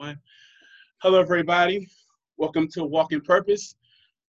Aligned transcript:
One. 0.00 0.18
Hello, 1.02 1.20
everybody. 1.20 1.86
Welcome 2.38 2.68
to 2.68 2.84
Walking 2.84 3.20
Purpose, 3.20 3.74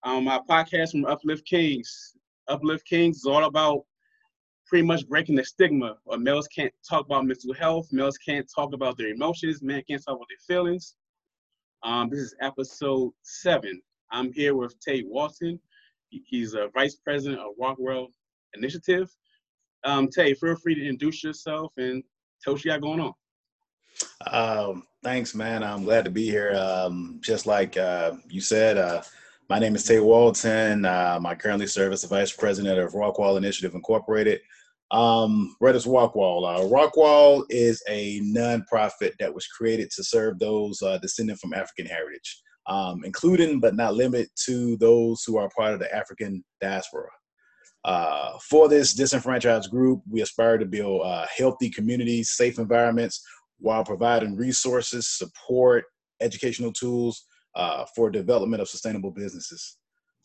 um, 0.02 0.24
my 0.24 0.38
podcast 0.46 0.90
from 0.90 1.06
Uplift 1.06 1.46
Kings. 1.46 2.12
Uplift 2.46 2.84
Kings 2.86 3.16
is 3.16 3.24
all 3.24 3.44
about 3.44 3.86
pretty 4.66 4.86
much 4.86 5.08
breaking 5.08 5.34
the 5.34 5.44
stigma. 5.46 5.96
Or 6.04 6.18
males 6.18 6.46
can't 6.48 6.74
talk 6.86 7.06
about 7.06 7.24
mental 7.24 7.54
health. 7.54 7.88
Males 7.90 8.18
can't 8.18 8.46
talk 8.54 8.74
about 8.74 8.98
their 8.98 9.08
emotions. 9.08 9.62
Men 9.62 9.82
can't 9.88 10.04
talk 10.04 10.16
about 10.16 10.26
their 10.28 10.56
feelings. 10.56 10.94
Um, 11.82 12.10
this 12.10 12.20
is 12.20 12.34
episode 12.42 13.12
seven. 13.22 13.80
I'm 14.10 14.30
here 14.30 14.54
with 14.54 14.78
Taye 14.78 15.06
Walton. 15.06 15.58
He's 16.10 16.52
a 16.52 16.68
vice 16.74 16.96
president 16.96 17.40
of 17.40 17.52
Rockwall 17.58 18.08
Initiative. 18.52 19.10
Um, 19.84 20.08
Taye, 20.08 20.36
feel 20.36 20.54
free 20.54 20.74
to 20.74 20.86
introduce 20.86 21.24
yourself 21.24 21.72
and 21.78 22.04
tell 22.42 22.52
what 22.52 22.62
you 22.62 22.72
got 22.72 22.82
going 22.82 23.00
on. 23.00 23.14
Um, 24.30 24.84
thanks, 25.02 25.34
man. 25.34 25.62
I'm 25.62 25.84
glad 25.84 26.04
to 26.04 26.10
be 26.10 26.24
here. 26.24 26.54
Um, 26.54 27.18
just 27.20 27.46
like 27.46 27.76
uh, 27.76 28.12
you 28.28 28.40
said, 28.40 28.78
uh, 28.78 29.02
my 29.48 29.58
name 29.58 29.74
is 29.74 29.84
Taye 29.84 30.02
Walton. 30.02 30.84
Um, 30.84 31.26
I 31.26 31.34
currently 31.34 31.66
serve 31.66 31.92
as 31.92 32.02
the 32.02 32.08
vice 32.08 32.32
president 32.32 32.78
of 32.78 32.92
Rockwall 32.92 33.36
Initiative 33.36 33.74
Incorporated. 33.74 34.40
Um, 34.90 35.56
what 35.58 35.74
is 35.74 35.86
Rockwall? 35.86 36.46
Uh, 36.46 36.68
Rockwall 36.68 37.44
is 37.48 37.82
a 37.88 38.20
nonprofit 38.20 39.12
that 39.18 39.34
was 39.34 39.46
created 39.46 39.90
to 39.90 40.04
serve 40.04 40.38
those 40.38 40.80
uh, 40.82 40.98
descended 40.98 41.38
from 41.38 41.54
African 41.54 41.86
heritage, 41.86 42.42
um, 42.66 43.02
including 43.04 43.58
but 43.58 43.74
not 43.74 43.94
limited 43.94 44.28
to 44.44 44.76
those 44.76 45.24
who 45.26 45.38
are 45.38 45.50
part 45.56 45.72
of 45.72 45.80
the 45.80 45.94
African 45.94 46.44
diaspora. 46.60 47.08
Uh, 47.84 48.38
for 48.48 48.68
this 48.68 48.94
disenfranchised 48.94 49.70
group, 49.70 50.02
we 50.08 50.20
aspire 50.20 50.56
to 50.56 50.66
build 50.66 51.02
uh, 51.04 51.26
healthy 51.36 51.68
communities, 51.68 52.30
safe 52.30 52.58
environments 52.58 53.24
while 53.62 53.84
providing 53.84 54.36
resources, 54.36 55.08
support, 55.08 55.84
educational 56.20 56.72
tools 56.72 57.24
uh, 57.54 57.84
for 57.94 58.10
development 58.10 58.60
of 58.60 58.68
sustainable 58.68 59.10
businesses. 59.10 59.78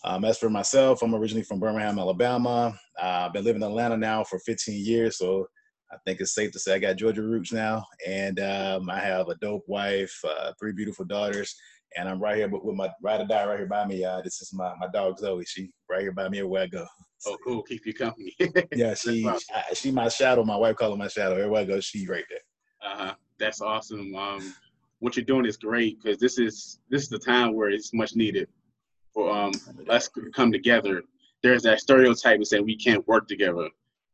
Um, 0.03 0.25
as 0.25 0.37
for 0.37 0.49
myself, 0.49 1.01
I'm 1.01 1.15
originally 1.15 1.43
from 1.43 1.59
Birmingham, 1.59 1.99
Alabama. 1.99 2.77
Uh, 3.01 3.25
I've 3.25 3.33
been 3.33 3.43
living 3.43 3.61
in 3.61 3.67
Atlanta 3.67 3.97
now 3.97 4.23
for 4.23 4.39
15 4.39 4.83
years, 4.85 5.17
so 5.17 5.47
I 5.91 5.97
think 6.05 6.19
it's 6.19 6.35
safe 6.35 6.51
to 6.51 6.59
say 6.59 6.75
I 6.75 6.79
got 6.79 6.97
Georgia 6.97 7.21
roots 7.21 7.51
now. 7.51 7.85
And 8.05 8.39
um, 8.39 8.89
I 8.89 8.99
have 8.99 9.29
a 9.29 9.35
dope 9.35 9.63
wife, 9.67 10.13
uh, 10.27 10.51
three 10.59 10.73
beautiful 10.73 11.05
daughters, 11.05 11.55
and 11.95 12.07
I'm 12.07 12.19
right 12.19 12.37
here 12.37 12.49
with 12.49 12.75
my 12.75 12.89
ride 13.01 13.21
or 13.21 13.25
die 13.25 13.45
right 13.45 13.57
here 13.57 13.67
by 13.67 13.85
me. 13.85 14.03
Uh, 14.03 14.21
this 14.21 14.41
is 14.41 14.51
my 14.53 14.73
my 14.77 14.87
dog 14.93 15.17
Zoe. 15.17 15.43
She 15.45 15.71
right 15.89 16.01
here 16.01 16.11
by 16.11 16.29
me 16.29 16.39
everywhere 16.39 16.63
I 16.63 16.67
go. 16.67 16.85
Oh, 17.25 17.37
cool. 17.43 17.63
Keep 17.63 17.85
you 17.85 17.93
company. 17.93 18.35
yeah, 18.75 18.93
she 18.93 19.27
she 19.73 19.91
my 19.91 20.09
shadow. 20.09 20.43
My 20.43 20.57
wife 20.57 20.75
call 20.75 20.91
her 20.91 20.97
my 20.97 21.07
shadow. 21.07 21.35
Everywhere 21.35 21.61
I 21.61 21.65
go, 21.65 21.79
she 21.79 22.05
right 22.05 22.25
there. 22.29 22.91
Uh 22.91 22.97
huh 22.97 23.13
that's 23.39 23.61
awesome. 23.61 24.15
Um, 24.15 24.53
what 24.99 25.15
you're 25.15 25.25
doing 25.25 25.45
is 25.45 25.57
great 25.57 26.01
because 26.01 26.17
this 26.17 26.39
is 26.39 26.79
this 26.89 27.03
is 27.03 27.09
the 27.09 27.19
time 27.19 27.53
where 27.55 27.69
it's 27.69 27.93
much 27.93 28.15
needed 28.15 28.47
for 29.13 29.35
um, 29.35 29.51
us 29.89 30.09
to 30.09 30.29
come 30.35 30.51
together. 30.51 31.03
There's 31.43 31.63
that 31.63 31.79
stereotype 31.79 32.43
saying 32.43 32.65
we 32.65 32.77
can't 32.77 33.07
work 33.07 33.27
together. 33.27 33.69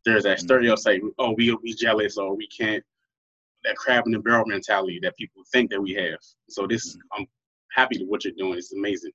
There's 0.05 0.23
that 0.23 0.38
mm-hmm. 0.38 0.45
stereotype, 0.45 1.02
oh, 1.19 1.31
we 1.38 1.55
we 1.63 1.73
jealous 1.73 2.17
or 2.17 2.35
we 2.35 2.47
can't. 2.47 2.83
That 3.63 3.77
crab 3.77 4.03
in 4.07 4.11
the 4.11 4.19
barrel 4.19 4.45
mentality 4.45 4.99
that 5.03 5.15
people 5.15 5.43
think 5.52 5.71
that 5.71 5.81
we 5.81 5.93
have. 5.93 6.19
So 6.49 6.67
this, 6.67 6.89
mm-hmm. 6.95 7.21
I'm 7.21 7.27
happy 7.73 7.97
to 7.97 8.03
what 8.05 8.25
you're 8.25 8.33
doing. 8.37 8.58
It's 8.58 8.73
amazing. 8.73 9.11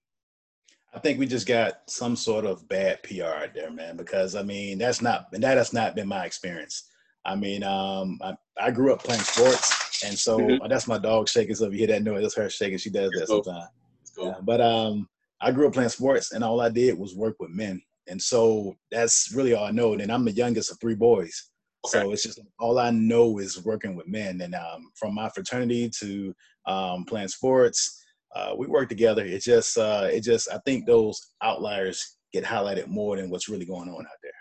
I 0.94 0.98
think 0.98 1.18
we 1.18 1.26
just 1.26 1.46
got 1.46 1.82
some 1.86 2.16
sort 2.16 2.46
of 2.46 2.66
bad 2.66 3.02
PR 3.02 3.24
out 3.24 3.54
there, 3.54 3.70
man. 3.70 3.98
Because 3.98 4.34
I 4.34 4.42
mean, 4.42 4.78
that's 4.78 5.02
not 5.02 5.26
and 5.34 5.42
that 5.42 5.58
has 5.58 5.74
not 5.74 5.94
been 5.94 6.08
my 6.08 6.24
experience. 6.24 6.84
I 7.26 7.34
mean, 7.34 7.62
um, 7.62 8.18
I, 8.22 8.34
I 8.58 8.70
grew 8.70 8.92
up 8.92 9.04
playing 9.04 9.20
sports 9.20 9.87
and 10.04 10.18
so 10.18 10.38
mm-hmm. 10.38 10.62
Uh, 10.62 10.68
that's 10.68 10.86
my 10.86 10.98
dog 10.98 11.28
shaking. 11.28 11.54
So 11.54 11.66
if 11.66 11.72
you 11.72 11.78
hear 11.78 11.88
that 11.88 12.02
noise, 12.02 12.22
that's 12.22 12.36
her 12.36 12.50
shaking. 12.50 12.78
She 12.78 12.90
does 12.90 13.10
that 13.10 13.28
sometimes. 13.28 13.68
Cool. 14.16 14.26
Yeah, 14.26 14.34
but 14.42 14.60
um, 14.60 15.08
I 15.40 15.52
grew 15.52 15.66
up 15.66 15.74
playing 15.74 15.90
sports, 15.90 16.32
and 16.32 16.42
all 16.42 16.60
I 16.60 16.68
did 16.68 16.98
was 16.98 17.14
work 17.14 17.36
with 17.38 17.50
men, 17.50 17.80
and 18.08 18.20
so 18.20 18.74
that's 18.90 19.32
really 19.34 19.54
all 19.54 19.64
I 19.64 19.70
know. 19.70 19.92
And 19.92 20.10
I'm 20.10 20.24
the 20.24 20.32
youngest 20.32 20.70
of 20.70 20.80
three 20.80 20.94
boys, 20.94 21.50
okay. 21.86 22.00
so 22.00 22.12
it's 22.12 22.22
just 22.22 22.40
all 22.58 22.78
I 22.78 22.90
know 22.90 23.38
is 23.38 23.64
working 23.64 23.94
with 23.94 24.08
men. 24.08 24.40
And 24.40 24.54
um, 24.54 24.90
from 24.96 25.14
my 25.14 25.28
fraternity 25.30 25.90
to 26.00 26.34
um, 26.66 27.04
playing 27.04 27.28
sports, 27.28 28.04
uh, 28.34 28.54
we 28.56 28.66
work 28.66 28.88
together. 28.88 29.24
It 29.24 29.42
just, 29.42 29.78
uh, 29.78 30.08
it 30.10 30.20
just, 30.20 30.50
I 30.52 30.58
think 30.66 30.86
those 30.86 31.32
outliers 31.42 32.16
get 32.32 32.44
highlighted 32.44 32.88
more 32.88 33.16
than 33.16 33.30
what's 33.30 33.48
really 33.48 33.64
going 33.64 33.88
on 33.88 34.00
out 34.00 34.20
there. 34.22 34.32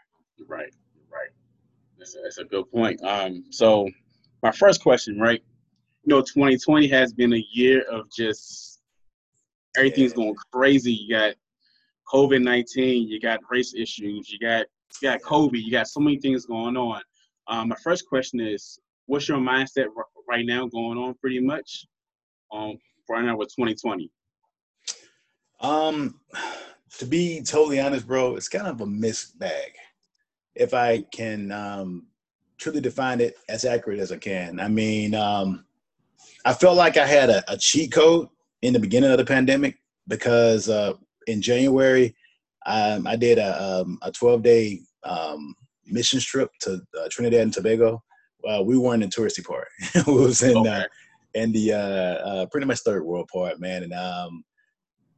Right, 0.47 0.73
right. 1.11 1.29
That's 1.97 2.15
a, 2.15 2.19
that's 2.21 2.37
a 2.37 2.43
good 2.43 2.69
point. 2.71 3.01
Um, 3.03 3.45
so 3.49 3.87
my 4.43 4.51
first 4.51 4.81
question, 4.81 5.19
right? 5.19 5.41
You 6.07 6.15
know, 6.15 6.21
2020 6.21 6.87
has 6.87 7.11
been 7.11 7.33
a 7.33 7.45
year 7.51 7.81
of 7.91 8.09
just 8.09 8.79
everything's 9.75 10.13
going 10.13 10.35
crazy. 10.53 10.93
You 10.93 11.13
got 11.13 11.35
COVID 12.07 12.41
19, 12.41 13.09
you 13.09 13.19
got 13.19 13.41
race 13.51 13.73
issues, 13.75 14.31
you 14.31 14.39
got 14.39 14.67
you 15.01 15.09
got 15.09 15.21
COVID, 15.21 15.61
you 15.61 15.69
got 15.69 15.89
so 15.89 15.99
many 15.99 16.17
things 16.17 16.45
going 16.45 16.77
on. 16.77 17.01
Um, 17.49 17.67
my 17.67 17.75
first 17.83 18.07
question 18.07 18.39
is, 18.39 18.79
what's 19.07 19.27
your 19.27 19.39
mindset 19.39 19.87
right 20.29 20.45
now 20.45 20.65
going 20.67 20.97
on? 20.97 21.13
Pretty 21.15 21.41
much, 21.41 21.85
um, 22.53 22.77
right 23.09 23.25
now 23.25 23.35
with 23.35 23.49
2020. 23.49 24.09
Um, 25.59 26.21
to 26.99 27.05
be 27.05 27.41
totally 27.41 27.81
honest, 27.81 28.07
bro, 28.07 28.37
it's 28.37 28.47
kind 28.47 28.67
of 28.67 28.79
a 28.79 28.87
mixed 28.87 29.37
bag. 29.37 29.73
If 30.55 30.73
I 30.73 31.01
can 31.11 31.51
um 31.51 32.07
truly 32.57 32.79
define 32.79 33.19
it 33.19 33.35
as 33.49 33.65
accurate 33.65 33.99
as 33.99 34.13
I 34.13 34.17
can. 34.17 34.61
I 34.61 34.69
mean, 34.69 35.13
um, 35.13 35.65
I 36.45 36.53
felt 36.53 36.77
like 36.77 36.97
I 36.97 37.05
had 37.05 37.29
a, 37.29 37.43
a, 37.51 37.57
cheat 37.57 37.91
code 37.91 38.27
in 38.61 38.73
the 38.73 38.79
beginning 38.79 39.11
of 39.11 39.17
the 39.17 39.25
pandemic 39.25 39.77
because 40.07 40.69
uh, 40.69 40.93
in 41.27 41.41
January 41.41 42.15
um, 42.65 43.07
I 43.07 43.15
did 43.15 43.37
a, 43.37 43.81
um, 43.81 43.99
a 44.01 44.11
12 44.11 44.43
day 44.43 44.81
um, 45.03 45.55
mission 45.85 46.19
trip 46.19 46.49
to 46.61 46.81
uh, 46.99 47.07
Trinidad 47.09 47.41
and 47.41 47.53
Tobago. 47.53 48.03
Uh, 48.47 48.61
we 48.63 48.77
weren't 48.77 49.03
in 49.03 49.09
the 49.09 49.15
touristy 49.15 49.45
part. 49.45 49.67
we 50.07 50.13
was 50.13 50.41
in 50.41 50.55
uh, 50.55 50.59
okay. 50.59 50.85
in 51.33 51.51
the 51.51 51.73
uh, 51.73 51.77
uh, 51.77 52.45
pretty 52.47 52.67
much 52.67 52.79
third 52.79 53.03
world 53.03 53.29
part, 53.33 53.59
man. 53.59 53.83
And 53.83 53.93
um, 53.93 54.43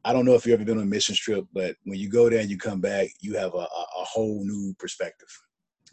I 0.05 0.13
don't 0.13 0.25
know 0.25 0.33
if 0.33 0.45
you've 0.45 0.53
ever 0.53 0.65
been 0.65 0.77
on 0.77 0.83
a 0.83 0.87
mission 0.87 1.15
trip, 1.15 1.45
but 1.53 1.75
when 1.83 1.99
you 1.99 2.09
go 2.09 2.29
there 2.29 2.39
and 2.39 2.49
you 2.49 2.57
come 2.57 2.79
back, 2.79 3.09
you 3.19 3.35
have 3.35 3.53
a, 3.53 3.57
a, 3.57 4.03
whole 4.05 4.43
new 4.45 4.73
perspective. 4.79 5.27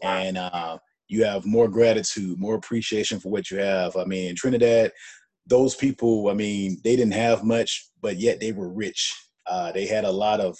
Wow. 0.02 0.16
And 0.16 0.38
uh, 0.38 0.78
you 1.08 1.24
have 1.24 1.46
more 1.46 1.68
gratitude, 1.68 2.38
more 2.38 2.54
appreciation 2.54 3.20
for 3.20 3.30
what 3.30 3.50
you 3.50 3.58
have. 3.58 3.96
I 3.96 4.04
mean, 4.04 4.34
Trinidad, 4.34 4.92
those 5.46 5.74
people, 5.74 6.28
I 6.28 6.34
mean, 6.34 6.80
they 6.82 6.96
didn't 6.96 7.14
have 7.14 7.44
much, 7.44 7.88
but 8.00 8.16
yet 8.16 8.40
they 8.40 8.52
were 8.52 8.68
rich. 8.68 9.14
Uh, 9.46 9.70
they 9.72 9.86
had 9.86 10.04
a 10.04 10.10
lot 10.10 10.40
of 10.40 10.58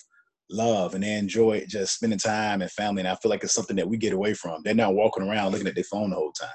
love 0.49 0.95
and 0.95 1.03
they 1.03 1.15
enjoyed 1.15 1.65
just 1.69 1.97
spending 1.97 2.19
time 2.19 2.63
and 2.63 2.71
family. 2.71 3.01
And 3.01 3.09
I 3.09 3.17
feel 3.17 3.31
like 3.31 3.43
it's 3.43 3.55
something 3.55 3.77
that 3.77 3.89
we 3.89 3.97
get 3.97 4.13
away 4.13 4.35
from. 4.35 4.63
They're 4.63 4.75
not 4.75 4.95
walking 4.95 5.27
around 5.27 5.53
looking 5.53 5.67
at 5.67 5.75
their 5.75 5.85
phone 5.85 6.11
the 6.11 6.17
whole 6.17 6.33
time. 6.33 6.49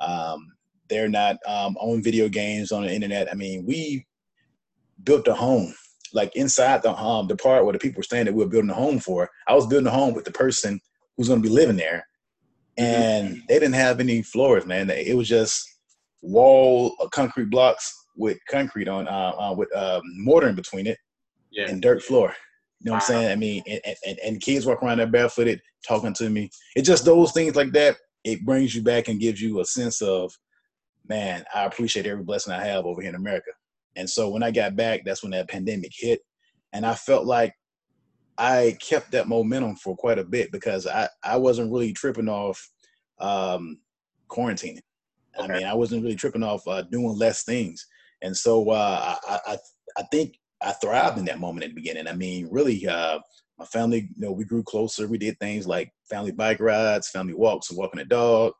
Um, 0.00 0.46
they're 0.88 1.08
not 1.08 1.36
um, 1.46 1.76
on 1.78 2.02
video 2.02 2.28
games 2.28 2.72
on 2.72 2.82
the 2.82 2.92
internet. 2.92 3.30
I 3.30 3.34
mean, 3.34 3.64
we 3.66 4.06
built 5.04 5.28
a 5.28 5.34
home 5.34 5.74
like 6.12 6.34
inside 6.34 6.82
the 6.82 6.92
um 6.92 7.28
the 7.28 7.36
part 7.36 7.64
where 7.64 7.72
the 7.72 7.78
people 7.78 8.00
were 8.00 8.04
staying 8.04 8.24
that 8.24 8.34
we 8.34 8.44
were 8.44 8.50
building 8.50 8.70
a 8.70 8.74
home 8.74 8.98
for. 8.98 9.30
I 9.46 9.54
was 9.54 9.66
building 9.66 9.86
a 9.86 9.90
home 9.90 10.14
with 10.14 10.24
the 10.24 10.32
person 10.32 10.80
who's 11.16 11.28
going 11.28 11.42
to 11.42 11.48
be 11.48 11.54
living 11.54 11.76
there 11.76 12.04
and 12.76 13.42
they 13.48 13.54
didn't 13.54 13.74
have 13.74 14.00
any 14.00 14.22
floors, 14.22 14.66
man. 14.66 14.90
It 14.90 15.16
was 15.16 15.28
just 15.28 15.66
wall 16.22 16.94
uh, 17.00 17.08
concrete 17.08 17.50
blocks 17.50 17.94
with 18.16 18.38
concrete 18.48 18.88
on, 18.88 19.08
uh, 19.08 19.32
uh, 19.38 19.54
with 19.56 19.74
uh, 19.74 20.00
mortar 20.16 20.48
in 20.48 20.54
between 20.54 20.86
it, 20.86 20.98
yeah. 21.50 21.68
and 21.68 21.82
dirt 21.82 22.02
floor. 22.02 22.34
You 22.80 22.86
know 22.86 22.92
what 22.92 23.08
wow. 23.08 23.16
I'm 23.16 23.22
saying? 23.22 23.32
I 23.32 23.36
mean, 23.36 23.62
and, 23.66 23.96
and, 24.06 24.18
and 24.18 24.40
kids 24.40 24.66
walk 24.66 24.82
around 24.82 24.98
there 24.98 25.06
barefooted, 25.06 25.60
talking 25.86 26.14
to 26.14 26.30
me. 26.30 26.50
It's 26.76 26.88
just 26.88 27.04
those 27.04 27.32
things 27.32 27.56
like 27.56 27.72
that. 27.72 27.96
It 28.24 28.44
brings 28.44 28.74
you 28.74 28.82
back 28.82 29.08
and 29.08 29.20
gives 29.20 29.40
you 29.40 29.60
a 29.60 29.64
sense 29.64 30.02
of, 30.02 30.32
man, 31.08 31.44
I 31.54 31.64
appreciate 31.64 32.06
every 32.06 32.24
blessing 32.24 32.52
I 32.52 32.64
have 32.64 32.86
over 32.86 33.00
here 33.00 33.10
in 33.10 33.16
America. 33.16 33.50
And 33.96 34.08
so 34.08 34.28
when 34.28 34.42
I 34.42 34.50
got 34.50 34.76
back, 34.76 35.02
that's 35.04 35.22
when 35.22 35.32
that 35.32 35.48
pandemic 35.48 35.92
hit, 35.94 36.20
and 36.72 36.86
I 36.86 36.94
felt 36.94 37.26
like 37.26 37.52
I 38.40 38.78
kept 38.80 39.12
that 39.12 39.28
momentum 39.28 39.76
for 39.76 39.94
quite 39.94 40.18
a 40.18 40.24
bit 40.24 40.50
because 40.50 40.86
I, 40.86 41.10
I 41.22 41.36
wasn't 41.36 41.70
really 41.70 41.92
tripping 41.92 42.28
off 42.28 42.66
um, 43.20 43.78
quarantining. 44.30 44.80
Okay. 45.38 45.52
I 45.52 45.58
mean, 45.58 45.66
I 45.66 45.74
wasn't 45.74 46.02
really 46.02 46.16
tripping 46.16 46.42
off 46.42 46.66
uh, 46.66 46.82
doing 46.82 47.18
less 47.18 47.44
things. 47.44 47.86
And 48.22 48.34
so 48.34 48.70
uh, 48.70 49.14
I, 49.28 49.38
I, 49.46 49.58
I 49.98 50.02
think 50.10 50.38
I 50.62 50.72
thrived 50.72 51.18
in 51.18 51.26
that 51.26 51.38
moment 51.38 51.64
at 51.64 51.70
the 51.70 51.74
beginning. 51.74 52.08
I 52.08 52.14
mean, 52.14 52.48
really, 52.50 52.86
uh, 52.88 53.18
my 53.58 53.66
family, 53.66 54.08
you 54.16 54.26
know, 54.26 54.32
we 54.32 54.46
grew 54.46 54.62
closer. 54.62 55.06
We 55.06 55.18
did 55.18 55.38
things 55.38 55.66
like 55.66 55.92
family 56.08 56.32
bike 56.32 56.60
rides, 56.60 57.10
family 57.10 57.34
walks, 57.34 57.68
and 57.68 57.78
walking 57.78 58.00
a 58.00 58.06
dog, 58.06 58.54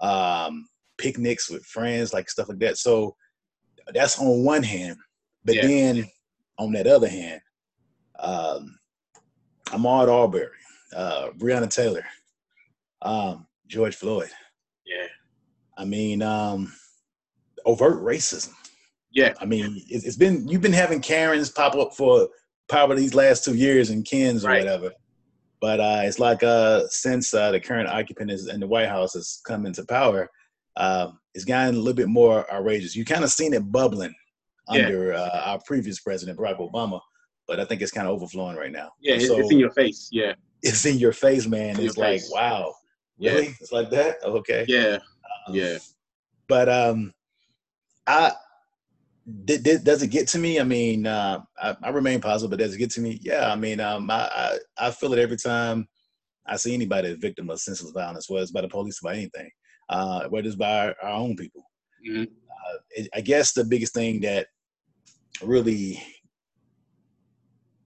um, 0.00 0.66
picnics 0.96 1.50
with 1.50 1.62
friends, 1.66 2.14
like 2.14 2.30
stuff 2.30 2.48
like 2.48 2.58
that. 2.60 2.78
So 2.78 3.14
that's 3.92 4.18
on 4.18 4.44
one 4.44 4.62
hand. 4.62 4.96
But 5.44 5.56
yeah. 5.56 5.66
then 5.66 6.10
on 6.58 6.72
that 6.72 6.86
other 6.86 7.08
hand, 7.08 7.42
um, 8.18 8.75
Ahmaud 9.66 10.08
Arbery, 10.08 10.48
uh, 10.94 11.28
Breonna 11.38 11.68
Taylor, 11.68 12.04
um, 13.02 13.46
George 13.66 13.96
Floyd. 13.96 14.30
Yeah. 14.86 15.06
I 15.76 15.84
mean, 15.84 16.22
um, 16.22 16.72
overt 17.64 18.02
racism. 18.02 18.52
Yeah. 19.10 19.34
I 19.40 19.44
mean, 19.44 19.82
it's, 19.88 20.04
it's 20.04 20.16
been 20.16 20.46
you've 20.48 20.62
been 20.62 20.72
having 20.72 21.00
Karens 21.00 21.50
pop 21.50 21.74
up 21.74 21.94
for 21.94 22.28
probably 22.68 22.96
these 22.96 23.14
last 23.14 23.44
two 23.44 23.54
years 23.54 23.90
and 23.90 24.04
Kens 24.04 24.44
or 24.44 24.48
Right. 24.48 24.58
whatever. 24.64 24.92
But 25.60 25.80
uh, 25.80 26.00
it's 26.04 26.18
like 26.18 26.42
uh, 26.42 26.86
since 26.88 27.32
uh, 27.34 27.50
the 27.50 27.60
current 27.60 27.88
occupant 27.88 28.30
is 28.30 28.48
in 28.48 28.60
the 28.60 28.66
White 28.66 28.88
House 28.88 29.14
has 29.14 29.40
come 29.46 29.64
into 29.66 29.84
power, 29.86 30.28
uh, 30.76 31.10
it's 31.34 31.44
gotten 31.44 31.74
a 31.74 31.78
little 31.78 31.94
bit 31.94 32.08
more 32.08 32.50
outrageous. 32.52 32.94
You 32.94 33.04
kind 33.04 33.24
of 33.24 33.30
seen 33.30 33.54
it 33.54 33.72
bubbling 33.72 34.14
Yeah. 34.70 34.86
under 34.86 35.14
uh, 35.14 35.40
our 35.46 35.60
previous 35.64 36.00
president, 36.00 36.38
Barack 36.38 36.58
Obama, 36.58 37.00
but 37.46 37.60
I 37.60 37.64
think 37.64 37.82
it's 37.82 37.92
kind 37.92 38.06
of 38.08 38.14
overflowing 38.14 38.56
right 38.56 38.72
now. 38.72 38.90
Yeah, 39.00 39.14
it's, 39.14 39.26
so 39.28 39.38
it's 39.38 39.52
in 39.52 39.58
your 39.58 39.70
face. 39.70 40.08
Yeah, 40.12 40.34
it's 40.62 40.84
in 40.84 40.98
your 40.98 41.12
face, 41.12 41.46
man. 41.46 41.78
In 41.78 41.86
It's 41.86 41.96
like, 41.96 42.20
face. 42.20 42.30
wow, 42.32 42.74
Yeah. 43.18 43.32
really? 43.32 43.54
It's 43.60 43.72
like 43.72 43.90
that? 43.90 44.16
Okay. 44.24 44.64
yeah, 44.68 44.98
Um, 45.46 45.54
yeah. 45.54 45.78
but 46.48 46.68
um 46.68 47.12
i 48.06 48.32
did, 49.44 49.62
did, 49.64 49.84
does 49.84 50.02
it 50.02 50.08
get 50.08 50.28
to 50.28 50.38
me 50.38 50.60
i 50.60 50.62
mean 50.62 51.06
uh 51.06 51.40
I, 51.60 51.76
I 51.82 51.88
remain 51.90 52.20
positive 52.20 52.50
but 52.50 52.60
does 52.60 52.74
it 52.74 52.78
get 52.78 52.90
to 52.92 53.00
me 53.00 53.18
yeah 53.22 53.50
i 53.52 53.56
mean 53.56 53.80
um 53.80 54.08
I, 54.10 54.28
I 54.28 54.58
i 54.86 54.90
feel 54.90 55.12
it 55.12 55.18
every 55.18 55.36
time 55.36 55.88
i 56.46 56.56
see 56.56 56.74
anybody 56.74 57.10
a 57.10 57.16
victim 57.16 57.50
of 57.50 57.60
senseless 57.60 57.92
violence 57.92 58.30
whether 58.30 58.42
it's 58.42 58.52
by 58.52 58.60
the 58.60 58.68
police 58.68 59.00
or 59.02 59.10
by 59.10 59.16
anything 59.16 59.50
uh 59.88 60.28
whether 60.28 60.46
it's 60.46 60.56
by 60.56 60.86
our, 60.88 60.94
our 61.02 61.14
own 61.14 61.36
people 61.36 61.62
Mhm. 62.08 62.24
uh, 62.24 62.78
it, 62.90 63.08
i 63.14 63.20
guess 63.20 63.52
the 63.52 63.64
biggest 63.64 63.94
thing 63.94 64.20
that 64.20 64.46
really 65.42 66.00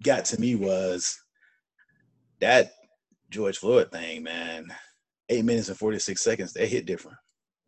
got 0.03 0.25
to 0.27 0.41
me 0.41 0.55
was 0.55 1.19
that 2.41 2.73
george 3.31 3.59
floyd 3.59 3.91
thing 3.93 4.23
man 4.23 4.67
eight 5.29 5.45
minutes 5.45 5.69
and 5.69 5.77
46 5.79 6.21
seconds 6.21 6.53
they 6.53 6.67
hit 6.67 6.87
different 6.87 7.17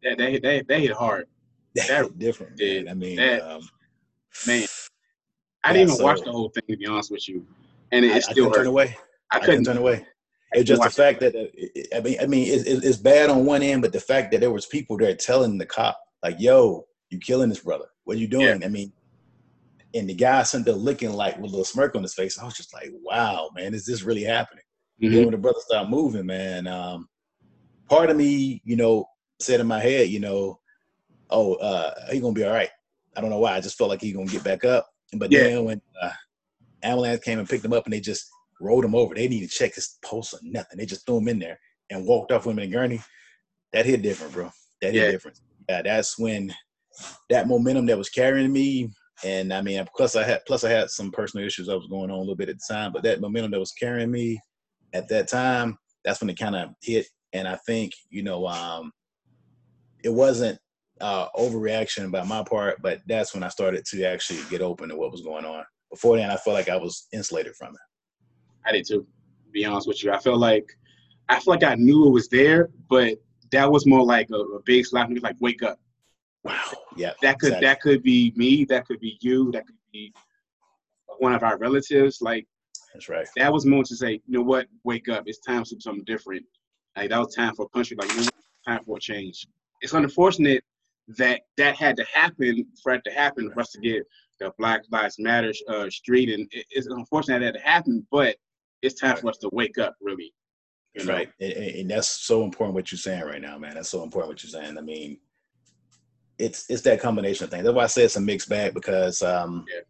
That 0.03 0.19
they 0.19 0.39
they 0.39 0.63
they 0.63 0.81
hit 0.81 0.93
hard. 0.93 1.27
they 1.75 1.83
That 1.89 2.05
hit 2.05 2.19
different 2.19 2.57
did. 2.57 2.85
man. 2.87 2.93
i 2.93 2.95
mean 2.95 3.17
That- 3.17 3.43
um, 3.43 3.63
Man, 4.47 4.67
I 5.63 5.73
didn't 5.75 5.89
even 5.89 5.97
so- 5.97 6.05
watch 6.05 6.21
the 6.25 6.33
whole 6.33 6.49
thing 6.49 6.63
to 6.71 6.77
be 6.77 6.87
honest 6.87 7.11
with 7.11 7.29
you, 7.29 7.47
and 7.93 8.03
it, 8.05 8.13
I, 8.13 8.17
it 8.17 8.17
I 8.17 8.33
still 8.33 8.35
couldn't 8.47 8.53
turn 8.55 8.67
away. 8.67 8.97
I 9.31 9.37
I 9.37 9.41
couldn't 9.41 9.57
couldn't 9.57 9.65
turn 9.67 9.77
away. 9.77 10.07
It's 10.53 10.67
just 10.67 10.81
the 10.83 10.89
it. 10.89 10.93
fact 10.95 11.21
that 11.21 11.35
it- 11.37 11.89
I 11.95 12.01
mean, 12.01 12.17
I 12.19 12.25
mean, 12.27 12.49
it's, 12.49 12.65
it's 12.65 12.83
it's 12.85 12.97
bad 12.97 13.29
on 13.29 13.45
one 13.45 13.63
end, 13.63 13.83
but 13.83 13.93
the 13.93 14.01
fact 14.01 14.33
that 14.33 14.41
there 14.41 14.51
was 14.51 14.65
people 14.65 14.97
there 14.97 15.15
telling 15.15 15.59
the 15.59 15.67
cop, 15.67 16.01
like, 16.23 16.37
"Yo, 16.39 16.87
you 17.11 17.19
killing 17.19 17.51
this 17.51 17.61
brother? 17.61 17.85
What 18.05 18.17
are 18.17 18.21
you 18.21 18.27
doing?" 18.27 18.65
I 18.65 18.69
mean, 18.69 18.91
and 19.95 20.09
the 20.09 20.15
guy 20.15 20.43
sitting 20.43 20.65
there 20.65 20.75
looking 20.75 21.13
like 21.13 21.37
with 21.37 21.47
a 21.47 21.51
little 21.51 21.65
smirk 21.65 21.95
on 21.95 22.03
his 22.03 22.15
face. 22.15 22.39
I 22.39 22.45
was 22.45 22.55
just 22.57 22.73
like, 22.73 22.91
"Wow, 22.93 23.51
man, 23.55 23.75
is 23.75 23.85
this 23.85 24.03
really 24.03 24.23
happening?" 24.23 24.65
Mhm. 25.03 25.13
Then 25.13 25.25
when 25.25 25.33
the 25.33 25.39
brother 25.39 25.61
started 25.61 25.91
moving, 25.91 26.27
man, 26.27 26.67
um, 26.67 27.09
part 27.89 28.11
of 28.11 28.17
me, 28.17 28.63
you 28.65 28.77
know, 28.77 29.07
said 29.41 29.61
in 29.61 29.67
my 29.67 29.81
head, 29.81 30.09
you 30.09 30.21
know, 30.21 30.61
"Oh, 31.31 31.55
uh, 31.55 32.11
he 32.11 32.21
gonna 32.21 32.33
be 32.33 32.45
all 32.45 32.53
right." 32.53 32.71
I 33.17 33.21
don't 33.21 33.31
know 33.31 33.39
why. 33.39 33.55
I 33.55 33.61
just 33.61 33.77
felt 33.77 33.91
like 33.91 34.01
he 34.01 34.13
gonna 34.13 34.27
get 34.27 34.45
back 34.45 34.65
up. 34.65 34.89
But 35.15 35.31
Yeah. 35.31 35.45
then 35.45 35.65
when 35.65 35.83
uh, 36.01 36.13
ambulance 36.83 37.23
came 37.23 37.39
and 37.39 37.49
picked 37.49 37.65
him 37.65 37.73
up, 37.73 37.85
and 37.85 37.93
they 37.93 38.01
just 38.01 38.29
rolled 38.61 38.85
him 38.85 38.95
over. 38.95 39.15
They 39.15 39.23
didn't 39.23 39.35
even 39.35 39.49
check 39.49 39.75
his 39.75 39.99
pulse 40.03 40.33
or 40.33 40.41
nothing. 40.43 40.79
They 40.79 40.87
just 40.87 41.05
threw 41.05 41.19
him 41.19 41.29
in 41.29 41.39
there 41.39 41.59
and 41.91 42.07
walked 42.07 42.33
off 42.33 42.47
with 42.47 42.55
him 42.55 42.61
in 42.61 42.69
a 42.69 42.73
gurney. 42.73 43.01
That 43.73 43.87
hit 43.87 44.03
different, 44.03 44.33
bro. 44.33 44.51
That 44.81 44.93
hit 44.93 45.05
Yeah. 45.05 45.11
different. 45.11 45.39
Yeah, 45.69 45.83
that's 45.83 46.19
when 46.19 46.55
that 47.31 47.49
momentum 47.49 47.87
that 47.87 47.99
was 47.99 48.09
carrying 48.09 48.53
me. 48.53 48.91
And 49.25 49.53
I 49.53 49.63
mean, 49.63 49.85
plus 49.97 50.17
I 50.17 50.25
had 50.25 50.45
plus 50.47 50.65
I 50.65 50.71
had 50.71 50.91
some 50.91 51.11
personal 51.11 51.47
issues 51.47 51.67
that 51.67 51.77
was 51.77 51.87
going 51.87 52.11
on 52.11 52.17
a 52.17 52.19
little 52.19 52.35
bit 52.35 52.49
at 52.49 52.57
the 52.59 52.75
time, 52.75 52.93
but 52.93 53.03
that 53.05 53.21
momentum 53.21 53.53
that 53.53 53.61
was 53.61 53.73
carrying 53.73 54.11
me 54.11 54.41
at 54.93 55.09
that 55.09 55.29
time, 55.29 55.79
that's 56.05 56.21
when 56.21 56.31
it 56.31 56.39
kind 56.39 56.57
of 56.57 56.71
hit. 56.83 57.07
And 57.33 57.47
I 57.49 57.57
think, 57.67 57.93
you 58.11 58.23
know, 58.23 58.47
um, 58.47 58.93
it 60.05 60.11
wasn't 60.11 60.59
uh, 61.01 61.29
overreaction 61.37 62.11
by 62.11 62.25
my 62.25 62.43
part, 62.43 62.83
but 62.83 63.01
that's 63.07 63.35
when 63.35 63.43
I 63.43 63.49
started 63.49 63.85
to 63.87 64.05
actually 64.05 64.41
get 64.51 64.61
open 64.61 64.89
to 64.89 64.97
what 64.97 65.13
was 65.13 65.23
going 65.23 65.45
on. 65.45 65.65
Before 65.91 66.17
then, 66.17 66.31
I 66.31 66.37
felt 66.37 66.55
like 66.55 66.69
I 66.69 66.77
was 66.77 67.07
insulated 67.13 67.55
from 67.55 67.75
it. 67.75 67.81
I 68.67 68.73
did 68.73 68.87
too. 68.87 69.07
Be 69.53 69.65
honest 69.65 69.87
with 69.87 70.03
you, 70.03 70.13
I 70.13 70.19
felt 70.19 70.39
like 70.39 70.67
I 71.29 71.39
feel 71.39 71.55
like 71.55 71.65
I 71.65 71.75
knew 71.75 72.07
it 72.07 72.13
was 72.13 72.29
there, 72.29 72.71
but 72.89 73.19
that 73.51 73.71
was 73.71 73.87
more 73.87 74.05
like 74.05 74.29
a, 74.31 74.37
a 74.37 74.63
big 74.65 74.87
slap. 74.87 75.11
Like 75.21 75.37
wake 75.41 75.63
up. 75.63 75.79
Wow. 76.45 76.61
Yeah. 76.97 77.13
That 77.23 77.39
could 77.39 77.49
exactly. 77.49 77.67
that 77.67 77.81
could 77.81 78.03
be 78.03 78.33
me. 78.37 78.65
That 78.65 78.87
could 78.87 79.01
be 79.01 79.19
you. 79.21 79.53
That 79.53 79.67
could 79.67 79.77
be 79.93 80.13
one 81.19 81.35
of 81.35 81.43
our 81.43 81.59
relatives. 81.59 82.21
Like 82.21 82.47
That's 82.93 83.09
right. 83.09 83.27
that 83.37 83.53
was 83.53 83.67
more 83.67 83.85
to 83.85 83.97
say, 83.97 84.13
you 84.13 84.39
know 84.39 84.43
what, 84.43 84.67
wake 84.85 85.09
up. 85.09 85.25
It's 85.27 85.41
time 85.41 85.65
for 85.65 85.77
something 85.79 86.05
different. 86.05 86.45
Like 86.97 87.11
that 87.11 87.19
was 87.19 87.35
time 87.35 87.55
for 87.55 87.67
a 87.67 87.69
country. 87.69 87.97
Like 87.97 88.11
you 88.11 88.17
know 88.17 88.31
time 88.67 88.83
for 88.85 88.97
a 88.97 89.01
change. 89.01 89.47
It's 89.81 89.93
unfortunate 89.93 90.63
that 91.09 91.43
that 91.57 91.77
had 91.77 91.97
to 91.97 92.05
happen 92.13 92.67
for 92.83 92.95
it 92.95 93.03
to 93.05 93.11
happen 93.11 93.51
for 93.53 93.61
us 93.61 93.71
to 93.73 93.81
get 93.81 94.05
the 94.41 94.53
Black 94.59 94.83
Lives 94.91 95.17
Matter 95.19 95.53
uh, 95.69 95.89
street, 95.91 96.29
and 96.29 96.49
it, 96.53 96.67
it's 96.71 96.87
unfortunate 96.87 97.41
that 97.41 97.47
had 97.47 97.55
to 97.55 97.61
happen. 97.61 98.07
But 98.11 98.37
it's 98.83 99.01
time 99.01 99.17
for 99.17 99.29
us 99.29 99.39
to 99.39 99.51
wake 99.53 99.79
up, 99.79 99.95
really. 100.01 100.33
You 100.95 101.05
know? 101.05 101.13
right. 101.15 101.31
And 101.41 101.53
and 101.53 101.91
that's 101.91 102.09
so 102.09 102.45
important 102.45 102.75
what 102.75 102.93
you're 102.93 102.99
saying 102.99 103.25
right 103.25 103.41
now, 103.41 103.59
man. 103.59 103.75
That's 103.75 103.91
so 103.91 104.03
important 104.03 104.31
what 104.31 104.43
you're 104.43 104.63
saying. 104.63 104.77
I 104.79 104.83
mean, 104.83 105.19
it's 106.43 106.69
it's 106.69 106.83
that 106.83 107.01
combination 107.01 107.45
of 107.45 107.51
things. 107.51 107.65
That's 107.65 107.75
why 107.75 107.85
I 107.85 107.89
say 107.89 108.03
it's 108.05 108.17
a 108.17 108.21
mixed 108.21 108.49
bag 108.49 108.75
because 108.75 109.23
um 109.23 109.65
Yeah. 109.73 109.81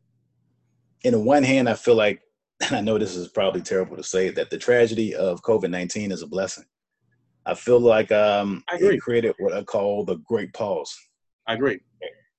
in 1.05 1.13
the 1.13 1.21
one 1.21 1.43
hand 1.43 1.69
I 1.69 1.75
feel 1.75 1.95
like 1.95 2.21
and 2.67 2.77
I 2.77 2.81
know 2.81 2.99
this 2.99 3.17
is 3.17 3.29
probably 3.29 3.63
terrible 3.63 3.97
to 3.97 4.03
say 4.03 4.29
that 4.31 4.51
the 4.51 4.59
tragedy 4.59 5.15
of 5.15 5.43
COVID 5.43 5.71
nineteen 5.71 6.13
is 6.13 6.23
a 6.23 6.27
blessing. 6.27 6.65
I 7.47 7.55
feel 7.55 7.81
like 7.81 8.13
um 8.13 8.63
I 8.71 8.77
agree. 8.77 8.97
it 8.97 9.01
created 9.01 9.35
what 9.39 9.53
I 9.53 9.63
call 9.65 10.05
the 10.05 10.17
great 10.17 10.53
pause. 10.53 10.95
I 11.47 11.55
agree. 11.55 11.81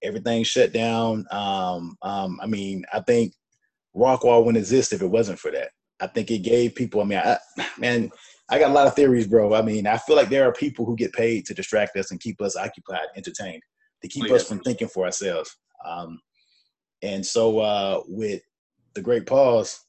Everything 0.01 0.43
shut 0.43 0.73
down. 0.73 1.25
Um, 1.31 1.95
um, 2.01 2.37
I 2.41 2.45
mean, 2.47 2.83
I 2.91 2.99
think 2.99 3.33
Rockwall 3.95 4.39
wouldn't 4.43 4.57
exist 4.57 4.91
if 4.93 5.01
it 5.01 5.07
wasn't 5.07 5.39
for 5.39 5.49
that. 5.51 5.69
I 6.01 6.07
think 6.07 6.29
it 6.29 6.39
gave 6.39 6.75
people. 6.75 6.99
I 7.01 7.05
mean, 7.05 7.19
I, 7.19 7.37
man, 7.77 8.11
I 8.49 8.59
got 8.59 8.71
a 8.71 8.73
lot 8.73 8.87
of 8.87 8.95
theories, 8.95 9.27
bro. 9.27 9.53
I 9.53 9.61
mean, 9.61 9.87
I 9.87 9.97
feel 9.97 10.15
like 10.17 10.29
there 10.29 10.47
are 10.47 10.51
people 10.53 10.85
who 10.85 10.95
get 10.97 11.13
paid 11.13 11.45
to 11.45 11.53
distract 11.53 11.95
us 11.97 12.11
and 12.11 12.19
keep 12.19 12.41
us 12.41 12.55
occupied, 12.57 13.07
entertained, 13.15 13.63
to 14.03 14.07
keep 14.09 14.29
Oh, 14.29 14.35
us 14.35 14.43
yeah. 14.43 14.49
from 14.49 14.59
thinking 14.59 14.87
for 14.87 15.05
ourselves. 15.05 15.55
Um, 15.83 16.19
and 17.01 17.25
so, 17.25 17.59
uh, 17.59 18.01
with 18.07 18.41
the 18.93 19.01
Great 19.01 19.25
Pause, 19.25 19.79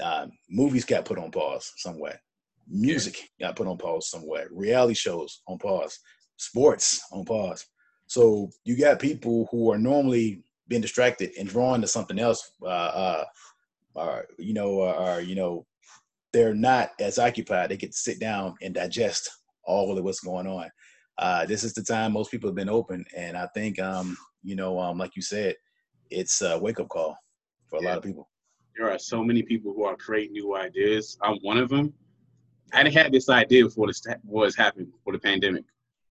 uh, 0.00 0.26
movies 0.50 0.84
got 0.84 1.04
put 1.04 1.18
on 1.18 1.30
pause 1.30 1.72
somewhere. 1.76 2.20
Music 2.68 3.30
got 3.40 3.56
put 3.56 3.66
on 3.66 3.78
pause 3.78 4.10
somewhere. 4.10 4.48
Reality 4.50 4.94
shows 4.94 5.42
on 5.46 5.58
pause. 5.58 5.98
Sports 6.36 7.00
on 7.12 7.24
pause. 7.24 7.64
So 8.06 8.50
you 8.64 8.76
got 8.76 8.98
people 8.98 9.48
who 9.50 9.70
are 9.72 9.78
normally 9.78 10.42
being 10.68 10.82
distracted 10.82 11.30
and 11.38 11.48
drawn 11.48 11.80
to 11.80 11.86
something 11.86 12.18
else, 12.18 12.52
uh, 12.62 12.66
uh, 12.66 13.24
or 13.94 14.26
you 14.38 14.54
know, 14.54 14.70
or, 14.70 14.94
or 14.94 15.20
you 15.20 15.34
know, 15.34 15.66
they're 16.32 16.54
not 16.54 16.90
as 16.98 17.18
occupied. 17.18 17.70
They 17.70 17.76
get 17.76 17.92
to 17.92 17.96
sit 17.96 18.18
down 18.18 18.54
and 18.62 18.74
digest 18.74 19.30
all 19.64 19.96
of 19.96 20.04
what's 20.04 20.20
going 20.20 20.46
on. 20.46 20.70
Uh, 21.22 21.46
this 21.46 21.62
is 21.62 21.72
the 21.72 21.82
time 21.84 22.12
most 22.12 22.32
people 22.32 22.48
have 22.48 22.56
been 22.56 22.68
open, 22.68 23.04
and 23.16 23.36
I 23.36 23.46
think, 23.54 23.78
um, 23.78 24.16
you 24.42 24.56
know, 24.56 24.80
um, 24.80 24.98
like 24.98 25.14
you 25.14 25.22
said, 25.22 25.54
it's 26.10 26.42
a 26.42 26.58
wake 26.58 26.80
up 26.80 26.88
call 26.88 27.16
for 27.68 27.76
a 27.78 27.82
lot 27.82 27.96
of 27.96 28.02
people. 28.02 28.28
There 28.76 28.90
are 28.90 28.98
so 28.98 29.22
many 29.22 29.44
people 29.44 29.72
who 29.72 29.84
are 29.84 29.94
creating 29.94 30.32
new 30.32 30.56
ideas. 30.56 31.16
I'm 31.22 31.36
one 31.42 31.58
of 31.58 31.68
them. 31.68 31.94
I 32.72 32.82
didn't 32.82 32.96
have 32.96 33.12
this 33.12 33.28
idea 33.28 33.66
before 33.66 33.86
this 33.86 34.02
was 34.24 34.56
happened 34.56 34.88
for 35.04 35.12
the 35.12 35.18
pandemic. 35.20 35.62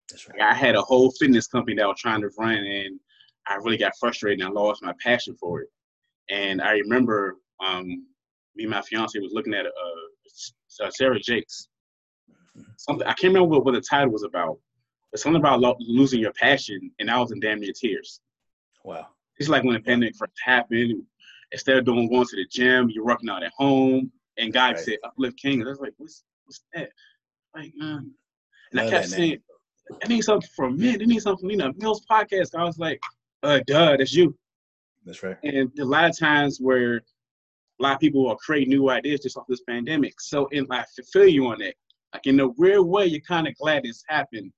That's 0.08 0.28
right. 0.28 0.40
I 0.40 0.54
had 0.54 0.76
a 0.76 0.82
whole 0.82 1.10
fitness 1.10 1.48
company 1.48 1.74
that 1.78 1.82
I 1.82 1.88
was 1.88 1.98
trying 1.98 2.20
to 2.20 2.30
run, 2.38 2.54
and 2.54 3.00
I 3.48 3.56
really 3.56 3.78
got 3.78 3.94
frustrated 3.98 4.38
and 4.38 4.56
I 4.56 4.60
lost 4.60 4.84
my 4.84 4.94
passion 5.04 5.34
for 5.34 5.62
it. 5.62 5.68
And 6.30 6.62
I 6.62 6.74
remember 6.74 7.38
um, 7.58 8.06
me 8.54 8.62
and 8.62 8.70
my 8.70 8.82
fiance 8.82 9.18
was 9.18 9.32
looking 9.32 9.54
at 9.54 9.66
uh, 9.66 10.84
uh, 10.84 10.90
Sarah 10.90 11.18
Jakes. 11.18 11.66
Something 12.76 13.08
I 13.08 13.14
can't 13.14 13.34
remember 13.34 13.48
what, 13.48 13.64
what 13.64 13.74
the 13.74 13.80
title 13.80 14.12
was 14.12 14.22
about, 14.22 14.58
but 15.12 15.20
something 15.20 15.40
about 15.40 15.60
lo- 15.60 15.76
losing 15.78 16.20
your 16.20 16.32
passion, 16.32 16.90
and 16.98 17.10
I 17.10 17.20
was 17.20 17.30
in 17.30 17.38
damn 17.38 17.60
near 17.60 17.72
tears. 17.72 18.20
Wow. 18.82 19.08
It's 19.38 19.48
like 19.48 19.62
when 19.62 19.74
the 19.74 19.80
pandemic 19.80 20.16
first 20.16 20.32
happened. 20.42 21.02
Instead 21.52 21.76
of 21.76 21.84
doing 21.84 22.08
going 22.08 22.26
to 22.26 22.36
the 22.36 22.46
gym, 22.50 22.88
you're 22.88 23.04
working 23.04 23.28
out 23.28 23.42
at 23.42 23.52
home. 23.56 24.10
And 24.38 24.52
God 24.54 24.76
Right. 24.76 24.78
said, 24.78 24.98
"Uplift 25.04 25.38
King." 25.38 25.62
I 25.62 25.68
was 25.68 25.80
like, 25.80 25.92
"What's 25.98 26.24
what's 26.46 26.64
that?" 26.72 26.90
Like, 27.54 27.74
man. 27.76 28.14
And 28.70 28.80
I 28.80 28.88
kept 28.88 29.08
saying, 29.08 29.30
name. 29.30 29.98
"I 30.02 30.08
need 30.08 30.22
something 30.22 30.48
from 30.56 30.78
men. 30.78 31.02
I 31.02 31.04
need 31.04 31.20
something, 31.20 31.50
you 31.50 31.58
know, 31.58 31.72
Mills 31.76 32.06
podcast." 32.10 32.54
I 32.54 32.64
was 32.64 32.78
like, 32.78 32.98
"Uh, 33.42 33.60
duh, 33.66 33.98
that's 33.98 34.14
you." 34.14 34.34
That's 35.04 35.22
right. 35.22 35.36
And 35.42 35.70
a 35.78 35.84
lot 35.84 36.08
of 36.08 36.18
times 36.18 36.58
where 36.58 36.96
a 36.96 37.82
lot 37.82 37.94
of 37.94 38.00
people 38.00 38.26
are 38.28 38.36
creating 38.36 38.70
new 38.70 38.88
ideas 38.88 39.20
just 39.20 39.36
off 39.36 39.46
this 39.46 39.62
pandemic. 39.62 40.18
So, 40.22 40.46
in 40.46 40.66
I 40.70 40.84
feel 41.12 41.26
you 41.26 41.46
on 41.48 41.58
that. 41.58 41.74
Like 42.14 42.26
in 42.26 42.40
a 42.40 42.48
weird 42.48 42.86
way, 42.86 43.06
you're 43.06 43.20
kind 43.20 43.46
of 43.46 43.54
glad 43.56 43.82
this 43.84 44.02
happened 44.08 44.52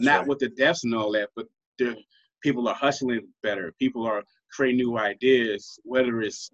not 0.00 0.20
right. 0.20 0.28
with 0.28 0.38
the 0.38 0.48
deaths 0.48 0.84
and 0.84 0.94
all 0.94 1.12
that, 1.12 1.30
but 1.36 1.46
the 1.78 1.96
people 2.42 2.68
are 2.68 2.74
hustling 2.74 3.28
better. 3.42 3.72
People 3.78 4.06
are 4.06 4.22
creating 4.52 4.78
new 4.78 4.98
ideas, 4.98 5.78
whether 5.84 6.20
it's 6.22 6.50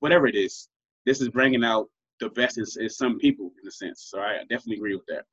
whatever 0.00 0.26
it 0.26 0.34
is. 0.34 0.68
This 1.04 1.20
is 1.20 1.28
bringing 1.28 1.64
out 1.64 1.88
the 2.20 2.30
best 2.30 2.58
in, 2.58 2.88
some 2.88 3.18
people, 3.18 3.52
in 3.62 3.68
a 3.68 3.70
sense. 3.70 4.08
So 4.10 4.20
I 4.20 4.38
definitely 4.48 4.76
agree 4.76 4.96
with 4.96 5.06
that. 5.08 5.24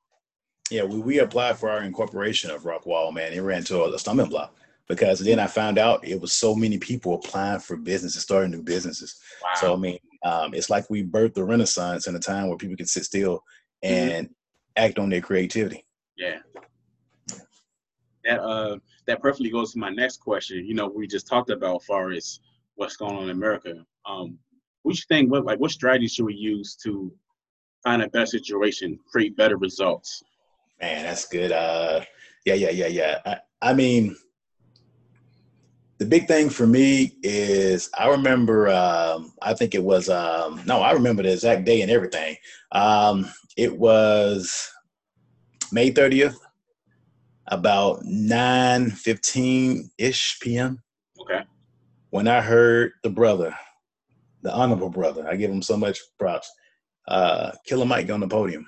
Yeah, 0.70 0.84
we, 0.84 0.98
we 0.98 1.18
applied 1.18 1.58
for 1.58 1.70
our 1.70 1.82
incorporation 1.82 2.50
of 2.50 2.62
Rockwall, 2.62 3.12
man. 3.12 3.32
It 3.32 3.40
ran 3.40 3.64
to 3.64 3.84
a 3.84 3.98
stumbling 3.98 4.30
block. 4.30 4.54
because 4.88 5.20
then 5.20 5.38
I 5.38 5.46
found 5.46 5.78
out 5.78 6.06
it 6.06 6.20
was 6.20 6.32
so 6.32 6.54
many 6.54 6.78
people 6.78 7.14
applying 7.14 7.60
for 7.60 7.76
businesses, 7.76 8.22
starting 8.22 8.50
new 8.50 8.62
businesses. 8.62 9.16
Wow. 9.42 9.50
So 9.54 9.74
I 9.74 9.76
mean, 9.76 9.98
um, 10.24 10.54
it's 10.54 10.70
like 10.70 10.88
we 10.90 11.02
birthed 11.04 11.34
the 11.34 11.44
Renaissance 11.44 12.06
in 12.06 12.16
a 12.16 12.20
time 12.20 12.48
where 12.48 12.56
people 12.56 12.76
can 12.76 12.86
sit 12.86 13.04
still 13.04 13.42
mm-hmm. 13.84 13.94
and 13.94 14.26
mm-hmm. 14.26 14.84
act 14.84 14.98
on 14.98 15.08
their 15.10 15.20
creativity. 15.20 15.84
Yeah. 16.16 16.38
That 18.24 18.40
uh 18.40 18.78
that 19.06 19.20
perfectly 19.20 19.50
goes 19.50 19.72
to 19.72 19.78
my 19.78 19.90
next 19.90 20.18
question. 20.20 20.64
You 20.66 20.74
know, 20.74 20.88
we 20.88 21.06
just 21.06 21.26
talked 21.26 21.50
about 21.50 21.82
far 21.82 22.10
as 22.10 22.40
what's 22.76 22.96
going 22.96 23.16
on 23.16 23.24
in 23.24 23.30
America. 23.30 23.84
Um, 24.06 24.38
what 24.82 24.96
you 24.96 25.02
think? 25.08 25.30
What 25.30 25.44
like 25.44 25.60
what 25.60 25.70
strategies 25.70 26.14
should 26.14 26.26
we 26.26 26.34
use 26.34 26.76
to 26.84 27.12
find 27.82 28.02
a 28.02 28.08
better 28.08 28.26
situation, 28.26 28.98
create 29.10 29.36
better 29.36 29.56
results? 29.56 30.22
Man, 30.80 31.04
that's 31.04 31.26
good. 31.26 31.52
Uh, 31.52 32.00
yeah, 32.44 32.54
yeah, 32.54 32.70
yeah, 32.70 32.86
yeah. 32.86 33.18
I, 33.24 33.70
I 33.70 33.74
mean, 33.74 34.16
the 35.98 36.04
big 36.04 36.26
thing 36.26 36.50
for 36.50 36.66
me 36.66 37.16
is 37.22 37.90
I 37.98 38.08
remember. 38.08 38.68
Um, 38.68 39.32
I 39.40 39.54
think 39.54 39.74
it 39.74 39.82
was 39.82 40.08
um, 40.08 40.60
no, 40.66 40.80
I 40.80 40.92
remember 40.92 41.22
the 41.22 41.32
exact 41.32 41.64
day 41.64 41.82
and 41.82 41.90
everything. 41.90 42.36
Um, 42.72 43.30
it 43.56 43.76
was 43.76 44.70
May 45.72 45.90
thirtieth, 45.90 46.38
about 47.48 48.04
nine 48.04 48.90
fifteen 48.90 49.90
ish 49.98 50.38
p.m. 50.40 50.82
Okay. 51.20 51.42
When 52.10 52.28
I 52.28 52.40
heard 52.40 52.92
the 53.02 53.10
brother, 53.10 53.54
the 54.42 54.52
honorable 54.54 54.90
brother, 54.90 55.28
I 55.28 55.36
give 55.36 55.50
him 55.50 55.62
so 55.62 55.76
much 55.76 55.98
props. 56.18 56.50
Uh, 57.06 57.52
Killer 57.66 57.84
Mike 57.84 58.10
on 58.10 58.20
the 58.20 58.28
podium, 58.28 58.66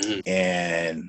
mm-hmm. 0.00 0.20
and 0.26 1.04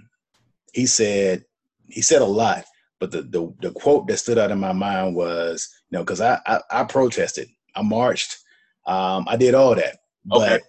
he 0.74 0.86
said 0.86 1.46
he 1.89 2.01
said 2.01 2.22
a 2.22 2.25
lot 2.25 2.65
but 3.00 3.12
the, 3.12 3.22
the, 3.22 3.53
the 3.62 3.72
quote 3.72 4.08
that 4.08 4.17
stood 4.17 4.38
out 4.38 4.51
in 4.51 4.60
my 4.60 4.74
mind 4.74 5.15
was, 5.15 5.69
you 5.89 5.98
know, 5.98 6.03
because 6.03 6.22
I, 6.22 6.39
I, 6.46 6.60
I 6.69 6.84
protested, 6.84 7.48
I 7.75 7.81
marched, 7.81 8.38
um, 8.86 9.25
I 9.27 9.38
did 9.38 9.55
all 9.55 9.74
that. 9.75 10.00
But 10.25 10.51
okay. 10.51 10.63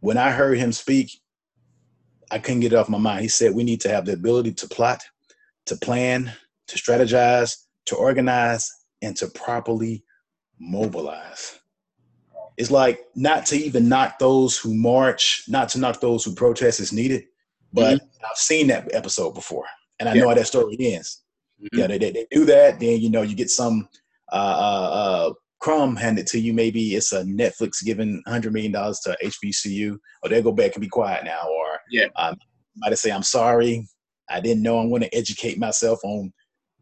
when 0.00 0.16
I 0.16 0.30
heard 0.30 0.58
him 0.58 0.72
speak, 0.72 1.10
I 2.30 2.38
couldn't 2.38 2.60
get 2.60 2.72
it 2.72 2.76
off 2.76 2.88
my 2.88 2.98
mind. 2.98 3.22
He 3.22 3.28
said 3.28 3.54
we 3.54 3.64
need 3.64 3.80
to 3.82 3.88
have 3.90 4.06
the 4.06 4.12
ability 4.12 4.52
to 4.54 4.68
plot, 4.68 5.02
to 5.66 5.76
plan, 5.76 6.32
to 6.68 6.76
strategize, 6.76 7.56
to 7.86 7.96
organize, 7.96 8.70
and 9.02 9.16
to 9.16 9.26
properly 9.28 10.04
mobilize. 10.58 11.58
It's 12.56 12.70
like 12.70 13.00
not 13.14 13.46
to 13.46 13.56
even 13.56 13.88
knock 13.88 14.18
those 14.18 14.58
who 14.58 14.74
march, 14.74 15.44
not 15.48 15.70
to 15.70 15.78
knock 15.78 16.00
those 16.00 16.24
who 16.24 16.34
protest 16.34 16.78
is 16.78 16.92
needed, 16.92 17.24
but 17.72 17.96
mm-hmm. 17.96 18.24
I've 18.24 18.36
seen 18.36 18.66
that 18.66 18.94
episode 18.94 19.32
before 19.32 19.64
and 20.00 20.08
I 20.08 20.14
yeah. 20.14 20.22
know 20.22 20.28
how 20.30 20.34
that 20.34 20.46
story 20.46 20.76
ends. 20.80 21.22
Mm-hmm. 21.62 21.78
Yeah, 21.78 21.86
they, 21.86 21.98
they, 21.98 22.10
they, 22.10 22.26
do 22.30 22.44
that, 22.46 22.80
then 22.80 23.00
you 23.00 23.10
know 23.10 23.22
you 23.22 23.36
get 23.36 23.50
some 23.50 23.88
uh, 24.32 24.34
uh, 24.34 24.90
uh, 24.90 25.32
crumb 25.60 25.94
handed 25.94 26.26
to 26.28 26.40
you. 26.40 26.52
Maybe 26.52 26.96
it's 26.96 27.12
a 27.12 27.22
Netflix 27.22 27.84
giving 27.84 28.22
hundred 28.26 28.54
million 28.54 28.72
dollars 28.72 28.98
to 29.00 29.16
HBCU, 29.22 29.98
or 30.22 30.28
they 30.30 30.42
go 30.42 30.52
back 30.52 30.74
and 30.74 30.80
be 30.80 30.88
quiet 30.88 31.24
now, 31.24 31.46
or 31.46 31.69
yeah, 31.90 32.06
um, 32.16 32.36
might 32.76 32.96
say 32.98 33.10
I'm 33.10 33.22
sorry, 33.22 33.86
I 34.28 34.40
didn't 34.40 34.62
know. 34.62 34.78
I'm 34.78 34.88
going 34.88 35.02
to 35.02 35.14
educate 35.14 35.58
myself 35.58 35.98
on 36.04 36.32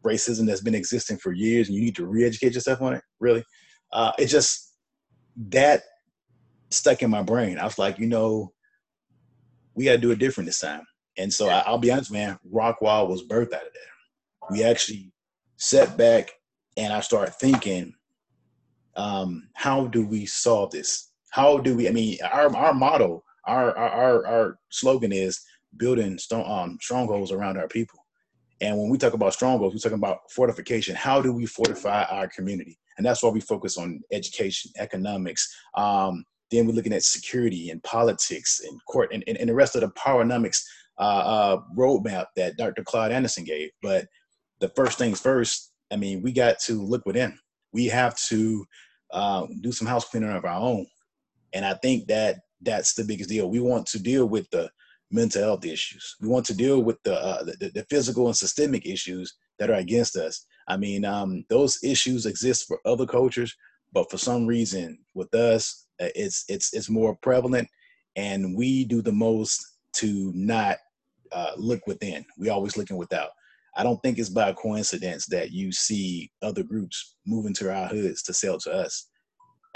racism 0.05 0.45
that's 0.45 0.61
been 0.61 0.75
existing 0.75 1.17
for 1.17 1.33
years, 1.33 1.67
and 1.67 1.75
you 1.75 1.83
need 1.83 1.95
to 1.95 2.05
re-educate 2.05 2.53
yourself 2.53 2.81
on 2.81 2.93
it. 2.93 3.01
Really, 3.19 3.43
uh, 3.91 4.11
it 4.17 4.27
just 4.27 4.73
that 5.49 5.83
stuck 6.69 7.01
in 7.01 7.09
my 7.09 7.23
brain. 7.23 7.57
I 7.57 7.65
was 7.65 7.79
like, 7.79 7.99
you 7.99 8.07
know, 8.07 8.53
we 9.75 9.85
got 9.85 9.93
to 9.93 9.97
do 9.97 10.11
it 10.11 10.19
different 10.19 10.45
this 10.45 10.59
time. 10.59 10.83
And 11.17 11.33
so 11.33 11.49
I, 11.49 11.69
will 11.69 11.77
be 11.77 11.91
honest, 11.91 12.11
man, 12.11 12.37
Rockwall 12.53 13.09
was 13.09 13.25
birthed 13.27 13.53
out 13.53 13.65
of 13.65 13.73
that. 13.73 14.51
We 14.51 14.63
actually 14.63 15.11
sat 15.57 15.97
back 15.97 16.31
and 16.77 16.93
I 16.93 17.01
started 17.01 17.33
thinking, 17.35 17.93
um, 18.95 19.49
how 19.55 19.87
do 19.87 20.05
we 20.05 20.25
solve 20.25 20.71
this? 20.71 21.11
How 21.31 21.57
do 21.57 21.75
we, 21.75 21.87
I 21.87 21.91
mean, 21.91 22.17
our, 22.31 22.55
our 22.55 22.73
motto, 22.73 23.23
our, 23.49 23.77
our, 23.77 24.27
our 24.27 24.59
slogan 24.69 25.11
is 25.11 25.39
building 25.77 26.17
strong, 26.17 26.45
um, 26.49 26.77
strongholds 26.81 27.31
around 27.31 27.57
our 27.57 27.67
people. 27.67 27.99
And 28.61 28.77
when 28.77 28.89
we 28.89 28.97
talk 28.97 29.13
about 29.13 29.33
strongholds, 29.33 29.73
we're 29.73 29.79
talking 29.79 29.97
about 29.97 30.19
fortification. 30.31 30.95
How 30.95 31.21
do 31.21 31.31
we 31.31 31.45
fortify 31.45 32.03
our 32.03 32.27
community? 32.27 32.77
And 32.97 33.05
that's 33.05 33.23
why 33.23 33.29
we 33.29 33.39
focus 33.39 33.77
on 33.77 34.01
education, 34.11 34.71
economics. 34.77 35.53
Um, 35.75 36.25
then 36.51 36.67
we're 36.67 36.73
looking 36.73 36.93
at 36.93 37.03
security 37.03 37.69
and 37.69 37.81
politics 37.83 38.61
and 38.67 38.79
court 38.85 39.11
and, 39.13 39.23
and, 39.27 39.37
and 39.37 39.49
the 39.49 39.53
rest 39.53 39.75
of 39.75 39.81
the 39.81 39.89
powernomics 39.89 40.61
uh, 40.97 41.01
uh, 41.01 41.61
roadmap 41.77 42.25
that 42.35 42.57
Dr. 42.57 42.83
Claude 42.83 43.11
Anderson 43.11 43.45
gave. 43.45 43.69
But 43.81 44.07
the 44.59 44.69
first 44.69 44.97
things 44.97 45.21
first, 45.21 45.71
I 45.91 45.95
mean, 45.95 46.21
we 46.21 46.33
got 46.33 46.59
to 46.61 46.81
look 46.81 47.05
within. 47.05 47.37
We 47.71 47.85
have 47.85 48.17
to 48.27 48.65
uh, 49.11 49.47
do 49.61 49.71
some 49.71 49.87
house 49.87 50.09
cleaning 50.09 50.29
of 50.29 50.43
our 50.43 50.59
own. 50.59 50.85
And 51.53 51.65
I 51.65 51.75
think 51.75 52.07
that 52.07 52.39
that's 52.61 52.93
the 52.93 53.03
biggest 53.03 53.29
deal. 53.29 53.49
We 53.49 53.59
want 53.59 53.85
to 53.87 54.01
deal 54.01 54.25
with 54.27 54.49
the 54.51 54.69
mental 55.11 55.43
health 55.43 55.65
issues. 55.65 56.15
We 56.21 56.27
want 56.27 56.45
to 56.47 56.53
deal 56.55 56.81
with 56.83 57.01
the, 57.03 57.15
uh, 57.15 57.43
the, 57.43 57.71
the 57.73 57.85
physical 57.89 58.27
and 58.27 58.35
systemic 58.35 58.85
issues 58.85 59.33
that 59.57 59.69
are 59.69 59.75
against 59.75 60.15
us. 60.15 60.45
I 60.67 60.77
mean, 60.77 61.03
um, 61.05 61.43
those 61.49 61.83
issues 61.83 62.25
exist 62.25 62.67
for 62.67 62.79
other 62.85 63.05
cultures, 63.05 63.55
but 63.91 64.09
for 64.11 64.17
some 64.17 64.45
reason 64.45 64.99
with 65.15 65.33
us, 65.33 65.87
uh, 66.01 66.09
it's 66.15 66.45
it's 66.47 66.73
it's 66.73 66.89
more 66.89 67.15
prevalent, 67.21 67.67
and 68.15 68.55
we 68.55 68.85
do 68.85 69.01
the 69.01 69.11
most 69.11 69.65
to 69.95 70.31
not 70.35 70.77
uh, 71.31 71.51
look 71.57 71.85
within. 71.87 72.23
We 72.37 72.49
always 72.49 72.77
looking 72.77 72.97
without. 72.97 73.29
I 73.75 73.83
don't 73.83 74.01
think 74.01 74.17
it's 74.17 74.29
by 74.29 74.53
coincidence 74.53 75.25
that 75.27 75.51
you 75.51 75.71
see 75.71 76.31
other 76.41 76.63
groups 76.63 77.15
moving 77.25 77.53
to 77.55 77.73
our 77.73 77.87
hoods 77.87 78.21
to 78.23 78.33
sell 78.33 78.57
to 78.59 78.71
us. 78.71 79.08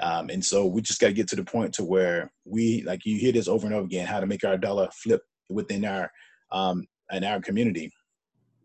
Um, 0.01 0.29
and 0.29 0.43
so 0.43 0.65
we 0.65 0.81
just 0.81 0.99
got 0.99 1.07
to 1.07 1.13
get 1.13 1.27
to 1.29 1.35
the 1.35 1.43
point 1.43 1.73
to 1.75 1.83
where 1.83 2.31
we, 2.45 2.83
like 2.83 3.05
you 3.05 3.17
hear 3.17 3.31
this 3.31 3.47
over 3.47 3.65
and 3.65 3.75
over 3.75 3.85
again, 3.85 4.07
how 4.07 4.19
to 4.19 4.25
make 4.25 4.43
our 4.43 4.57
dollar 4.57 4.89
flip 4.91 5.21
within 5.49 5.85
our 5.85 6.09
um, 6.51 6.85
in 7.11 7.23
our 7.23 7.39
community. 7.39 7.91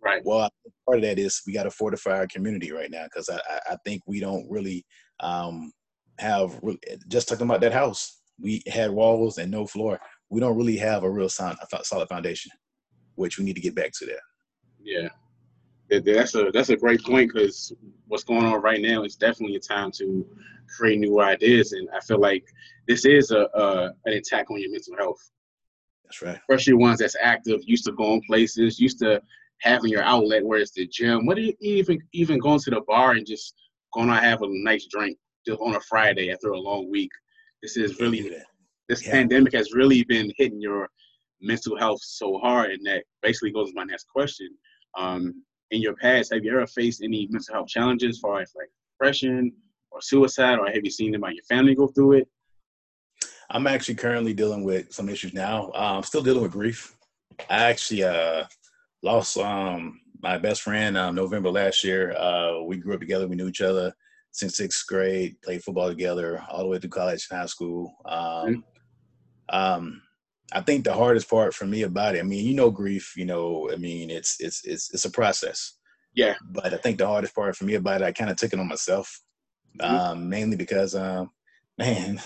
Right. 0.02 0.22
Well, 0.24 0.48
part 0.86 0.98
of 0.98 1.02
that 1.02 1.18
is 1.18 1.42
we 1.46 1.52
got 1.52 1.64
to 1.64 1.70
fortify 1.70 2.18
our 2.18 2.26
community 2.28 2.72
right 2.72 2.90
now 2.90 3.04
because 3.04 3.28
I, 3.28 3.40
I 3.70 3.76
think 3.84 4.02
we 4.06 4.20
don't 4.20 4.48
really 4.48 4.84
um, 5.20 5.72
have 6.18 6.58
just 7.08 7.28
talking 7.28 7.46
about 7.46 7.60
that 7.60 7.72
house. 7.72 8.20
We 8.40 8.62
had 8.68 8.90
walls 8.90 9.38
and 9.38 9.50
no 9.50 9.66
floor. 9.66 10.00
We 10.30 10.40
don't 10.40 10.56
really 10.56 10.76
have 10.76 11.02
a 11.02 11.10
real 11.10 11.28
sound, 11.28 11.58
solid 11.82 12.08
foundation 12.08 12.52
which 13.18 13.36
we 13.36 13.44
need 13.44 13.56
to 13.56 13.60
get 13.60 13.74
back 13.74 13.90
to 13.92 14.06
that. 14.06 14.20
Yeah, 14.80 15.08
that's 15.90 16.34
a 16.34 16.50
that's 16.52 16.70
a 16.70 16.76
great 16.76 17.02
point 17.02 17.32
because 17.32 17.72
what's 18.06 18.24
going 18.24 18.44
on 18.44 18.60
right 18.60 18.80
now 18.80 19.04
is 19.04 19.16
definitely 19.16 19.56
a 19.56 19.60
time 19.60 19.90
to 19.92 20.26
create 20.76 20.98
new 20.98 21.20
ideas, 21.20 21.72
and 21.72 21.88
I 21.94 22.00
feel 22.00 22.20
like 22.20 22.44
this 22.86 23.04
is 23.04 23.30
a, 23.30 23.48
a 23.54 23.90
an 24.04 24.14
attack 24.14 24.50
on 24.50 24.60
your 24.60 24.70
mental 24.70 24.96
health. 24.96 25.30
That's 26.04 26.22
right. 26.22 26.38
Especially 26.48 26.74
ones 26.74 27.00
that's 27.00 27.16
active, 27.20 27.60
used 27.64 27.84
to 27.84 27.92
going 27.92 28.22
places, 28.26 28.78
used 28.80 28.98
to 29.00 29.22
having 29.60 29.90
your 29.90 30.02
outlet 30.02 30.44
where 30.44 30.60
it's 30.60 30.72
the 30.72 30.86
gym. 30.86 31.26
What 31.26 31.36
do 31.36 31.42
you 31.42 31.54
even 31.60 31.98
even 32.12 32.38
going 32.38 32.60
to 32.60 32.70
the 32.70 32.82
bar 32.86 33.12
and 33.12 33.26
just 33.26 33.54
going 33.94 34.08
to 34.08 34.14
have 34.14 34.42
a 34.42 34.46
nice 34.48 34.86
drink 34.86 35.18
just 35.46 35.60
on 35.60 35.74
a 35.74 35.80
Friday 35.80 36.30
after 36.30 36.50
a 36.50 36.58
long 36.58 36.90
week? 36.90 37.10
This 37.62 37.76
is 37.76 37.98
really 38.00 38.30
this 38.88 39.04
yeah. 39.04 39.12
pandemic 39.12 39.54
has 39.54 39.72
really 39.72 40.04
been 40.04 40.32
hitting 40.36 40.60
your 40.60 40.88
mental 41.40 41.78
health 41.78 42.00
so 42.02 42.38
hard, 42.38 42.70
and 42.70 42.86
that 42.86 43.04
basically 43.22 43.52
goes 43.52 43.70
to 43.70 43.74
my 43.74 43.84
next 43.84 44.06
question. 44.08 44.48
Um, 44.96 45.42
in 45.70 45.80
your 45.80 45.94
past, 45.94 46.32
have 46.32 46.44
you 46.44 46.52
ever 46.52 46.66
faced 46.66 47.02
any 47.02 47.28
mental 47.30 47.54
health 47.54 47.68
challenges, 47.68 48.16
as 48.16 48.20
far 48.20 48.40
as 48.40 48.52
like 48.56 48.70
depression 48.94 49.52
or 49.90 50.00
suicide, 50.00 50.58
or 50.58 50.66
have 50.66 50.84
you 50.84 50.90
seen 50.90 51.08
anybody 51.08 51.32
in 51.32 51.36
your 51.36 51.44
family 51.44 51.74
go 51.74 51.88
through 51.88 52.12
it? 52.12 52.28
I'm 53.50 53.66
actually 53.66 53.94
currently 53.94 54.34
dealing 54.34 54.64
with 54.64 54.92
some 54.92 55.08
issues 55.08 55.32
now. 55.32 55.70
Uh, 55.74 55.96
I'm 55.96 56.02
still 56.02 56.22
dealing 56.22 56.42
with 56.42 56.52
grief. 56.52 56.94
I 57.48 57.64
actually 57.64 58.02
uh, 58.02 58.44
lost 59.02 59.38
um, 59.38 60.00
my 60.22 60.36
best 60.36 60.62
friend 60.62 60.96
um, 60.98 61.14
November 61.14 61.50
last 61.50 61.82
year. 61.84 62.12
Uh, 62.12 62.62
we 62.62 62.76
grew 62.76 62.94
up 62.94 63.00
together. 63.00 63.26
We 63.26 63.36
knew 63.36 63.48
each 63.48 63.62
other 63.62 63.94
since 64.32 64.56
sixth 64.56 64.86
grade. 64.86 65.40
Played 65.42 65.62
football 65.62 65.88
together 65.88 66.44
all 66.50 66.60
the 66.60 66.68
way 66.68 66.78
through 66.78 66.90
college 66.90 67.26
and 67.30 67.40
high 67.40 67.46
school. 67.46 67.94
Um, 68.04 68.64
mm-hmm. 69.50 70.07
I 70.52 70.62
think 70.62 70.84
the 70.84 70.94
hardest 70.94 71.28
part 71.28 71.54
for 71.54 71.66
me 71.66 71.82
about 71.82 72.14
it, 72.14 72.20
I 72.20 72.22
mean, 72.22 72.46
you 72.46 72.54
know, 72.54 72.70
grief, 72.70 73.14
you 73.16 73.26
know, 73.26 73.70
I 73.72 73.76
mean, 73.76 74.10
it's 74.10 74.36
it's 74.40 74.64
it's 74.64 74.92
it's 74.94 75.04
a 75.04 75.10
process. 75.10 75.74
Yeah. 76.14 76.34
But 76.50 76.72
I 76.72 76.78
think 76.78 76.98
the 76.98 77.06
hardest 77.06 77.34
part 77.34 77.54
for 77.54 77.64
me 77.64 77.74
about 77.74 78.02
it, 78.02 78.04
I 78.04 78.12
kind 78.12 78.30
of 78.30 78.36
took 78.36 78.52
it 78.52 78.58
on 78.58 78.68
myself, 78.68 79.20
mm-hmm. 79.80 79.94
um, 79.94 80.28
mainly 80.28 80.56
because, 80.56 80.94
um, 80.94 81.30
man, 81.78 82.20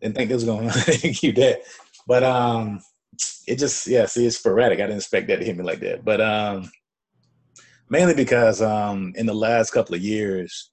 didn't 0.00 0.16
think 0.16 0.30
it 0.30 0.34
was 0.34 0.44
going 0.44 0.68
to 0.68 1.12
keep 1.12 1.36
that. 1.36 1.60
But 2.08 2.24
um, 2.24 2.80
it 3.46 3.56
just, 3.58 3.86
yeah, 3.86 4.06
see, 4.06 4.26
it's 4.26 4.38
sporadic. 4.38 4.78
I 4.80 4.82
didn't 4.82 4.96
expect 4.96 5.28
that 5.28 5.36
to 5.36 5.44
hit 5.44 5.56
me 5.56 5.62
like 5.62 5.80
that. 5.80 6.04
But 6.04 6.20
um, 6.20 6.72
mainly 7.88 8.14
because 8.14 8.60
um, 8.62 9.12
in 9.16 9.26
the 9.26 9.34
last 9.34 9.70
couple 9.70 9.94
of 9.94 10.00
years, 10.00 10.72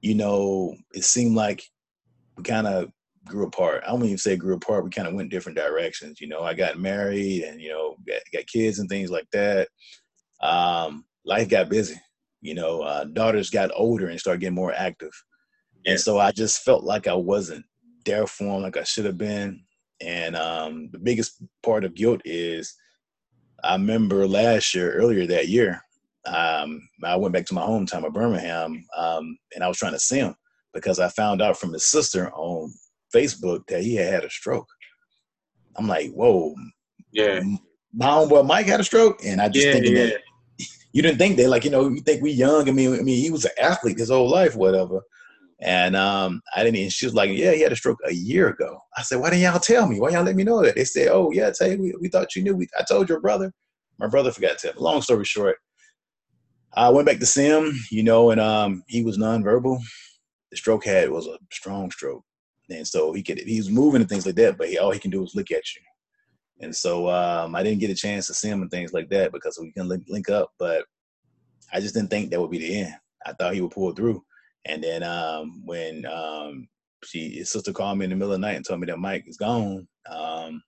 you 0.00 0.14
know, 0.14 0.74
it 0.92 1.04
seemed 1.04 1.36
like 1.36 1.62
we 2.36 2.42
kind 2.42 2.66
of 2.66 2.90
grew 3.28 3.46
apart. 3.46 3.84
I 3.86 3.90
don't 3.90 4.04
even 4.04 4.18
say 4.18 4.36
grew 4.36 4.56
apart. 4.56 4.84
We 4.84 4.90
kind 4.90 5.08
of 5.08 5.14
went 5.14 5.30
different 5.30 5.58
directions. 5.58 6.20
You 6.20 6.28
know, 6.28 6.42
I 6.42 6.54
got 6.54 6.78
married 6.78 7.44
and, 7.44 7.60
you 7.60 7.70
know, 7.70 7.96
got, 8.06 8.22
got 8.32 8.46
kids 8.46 8.78
and 8.78 8.88
things 8.88 9.10
like 9.10 9.28
that. 9.32 9.68
um, 10.40 11.04
life 11.24 11.48
got 11.48 11.68
busy. 11.68 12.00
You 12.40 12.54
know, 12.54 12.82
uh, 12.82 13.04
daughters 13.04 13.50
got 13.50 13.70
older 13.74 14.08
and 14.08 14.18
started 14.20 14.40
getting 14.40 14.54
more 14.54 14.72
active, 14.72 15.12
yeah. 15.84 15.92
and 15.92 16.00
so 16.00 16.18
I 16.18 16.30
just 16.30 16.62
felt 16.62 16.84
like 16.84 17.08
I 17.08 17.14
wasn't 17.14 17.64
there 18.04 18.26
for 18.26 18.44
them 18.44 18.62
like 18.62 18.76
I 18.76 18.84
should 18.84 19.04
have 19.06 19.18
been. 19.18 19.60
And 20.00 20.36
um, 20.36 20.88
the 20.92 21.00
biggest 21.00 21.42
part 21.64 21.84
of 21.84 21.94
guilt 21.94 22.20
is 22.24 22.74
I 23.64 23.72
remember 23.74 24.28
last 24.28 24.74
year, 24.74 24.92
earlier 24.92 25.26
that 25.26 25.48
year, 25.48 25.82
um, 26.26 26.80
I 27.04 27.16
went 27.16 27.34
back 27.34 27.46
to 27.46 27.54
my 27.54 27.62
hometown 27.62 28.06
of 28.06 28.12
Birmingham, 28.12 28.84
um, 28.96 29.36
and 29.54 29.64
I 29.64 29.68
was 29.68 29.78
trying 29.78 29.94
to 29.94 29.98
see 29.98 30.18
him 30.18 30.36
because 30.72 31.00
I 31.00 31.08
found 31.08 31.42
out 31.42 31.58
from 31.58 31.72
his 31.72 31.86
sister 31.86 32.30
on 32.32 32.72
Facebook 33.14 33.66
that 33.68 33.82
he 33.82 33.94
had 33.96 34.12
had 34.12 34.24
a 34.24 34.30
stroke. 34.30 34.68
I'm 35.76 35.86
like, 35.86 36.10
whoa, 36.12 36.54
yeah. 37.12 37.40
My 37.94 38.06
homeboy 38.06 38.46
Mike 38.46 38.66
had 38.66 38.80
a 38.80 38.84
stroke, 38.84 39.24
and 39.24 39.40
I 39.40 39.48
just 39.48 39.66
yeah, 39.66 39.72
thinking 39.72 39.96
yeah. 39.96 40.06
that 40.06 40.20
you 40.92 41.02
didn't 41.02 41.18
think 41.18 41.36
that, 41.36 41.48
like 41.48 41.64
you 41.64 41.70
know, 41.70 41.88
you 41.88 42.00
think 42.00 42.22
we 42.22 42.30
young. 42.30 42.68
I 42.68 42.72
mean, 42.72 42.94
I 42.94 43.02
mean, 43.02 43.22
he 43.22 43.30
was 43.30 43.44
an 43.44 43.52
athlete 43.60 43.98
his 43.98 44.10
whole 44.10 44.28
life, 44.28 44.56
whatever. 44.56 45.02
And 45.60 45.96
um, 45.96 46.40
I 46.54 46.62
didn't. 46.62 46.80
And 46.80 46.92
she 46.92 47.06
was 47.06 47.14
like, 47.14 47.30
"Yeah, 47.30 47.52
he 47.52 47.62
had 47.62 47.72
a 47.72 47.76
stroke 47.76 47.98
a 48.06 48.12
year 48.12 48.48
ago." 48.48 48.78
I 48.96 49.02
said, 49.02 49.20
"Why 49.20 49.30
didn't 49.30 49.42
y'all 49.42 49.58
tell 49.58 49.88
me? 49.88 49.98
Why 50.00 50.10
y'all 50.10 50.22
let 50.22 50.36
me 50.36 50.44
know 50.44 50.62
that?" 50.62 50.76
They 50.76 50.84
said, 50.84 51.08
"Oh 51.08 51.30
yeah, 51.32 51.50
tell 51.50 51.70
you, 51.70 51.80
we, 51.80 51.94
we 52.00 52.08
thought 52.08 52.36
you 52.36 52.42
knew. 52.42 52.56
We, 52.56 52.68
I 52.78 52.84
told 52.84 53.08
your 53.08 53.20
brother." 53.20 53.52
My 53.98 54.06
brother 54.06 54.30
forgot 54.30 54.58
to 54.58 54.68
tell. 54.68 54.74
Me. 54.74 54.80
Long 54.80 55.02
story 55.02 55.24
short, 55.24 55.56
I 56.74 56.88
went 56.90 57.06
back 57.06 57.18
to 57.18 57.26
see 57.26 57.46
him, 57.46 57.76
you 57.90 58.04
know, 58.04 58.30
and 58.30 58.40
um, 58.40 58.84
he 58.86 59.02
was 59.02 59.18
nonverbal. 59.18 59.80
The 60.50 60.56
stroke 60.56 60.84
had 60.84 61.10
was 61.10 61.26
a 61.26 61.38
strong 61.50 61.90
stroke, 61.90 62.24
and 62.70 62.86
so 62.86 63.12
he 63.12 63.22
could 63.22 63.38
he 63.38 63.58
was 63.58 63.70
moving 63.70 64.00
and 64.00 64.08
things 64.08 64.26
like 64.26 64.36
that, 64.36 64.58
but 64.58 64.68
he, 64.68 64.78
all 64.78 64.90
he 64.90 64.98
can 64.98 65.10
do 65.10 65.22
is 65.22 65.34
look 65.34 65.50
at 65.50 65.62
you. 65.74 65.82
And 66.60 66.74
so 66.74 67.08
um, 67.08 67.54
I 67.54 67.62
didn't 67.62 67.80
get 67.80 67.90
a 67.90 67.94
chance 67.94 68.26
to 68.26 68.34
see 68.34 68.48
him 68.48 68.62
and 68.62 68.70
things 68.70 68.92
like 68.92 69.08
that 69.10 69.32
because 69.32 69.58
we 69.60 69.72
can 69.72 69.88
link, 69.88 70.04
link 70.08 70.28
up, 70.28 70.50
but 70.58 70.84
I 71.72 71.80
just 71.80 71.94
didn't 71.94 72.10
think 72.10 72.30
that 72.30 72.40
would 72.40 72.50
be 72.50 72.58
the 72.58 72.80
end. 72.80 72.94
I 73.24 73.32
thought 73.32 73.54
he 73.54 73.60
would 73.60 73.70
pull 73.70 73.92
through. 73.92 74.22
And 74.64 74.82
then 74.82 75.02
um, 75.02 75.62
when 75.64 76.04
um, 76.06 76.68
she 77.04 77.30
his 77.30 77.50
sister 77.50 77.72
called 77.72 77.98
me 77.98 78.04
in 78.04 78.10
the 78.10 78.16
middle 78.16 78.32
of 78.32 78.40
the 78.40 78.46
night 78.46 78.56
and 78.56 78.64
told 78.64 78.80
me 78.80 78.86
that 78.86 78.98
Mike 78.98 79.24
is 79.26 79.36
gone, 79.36 79.86
um, 80.10 80.62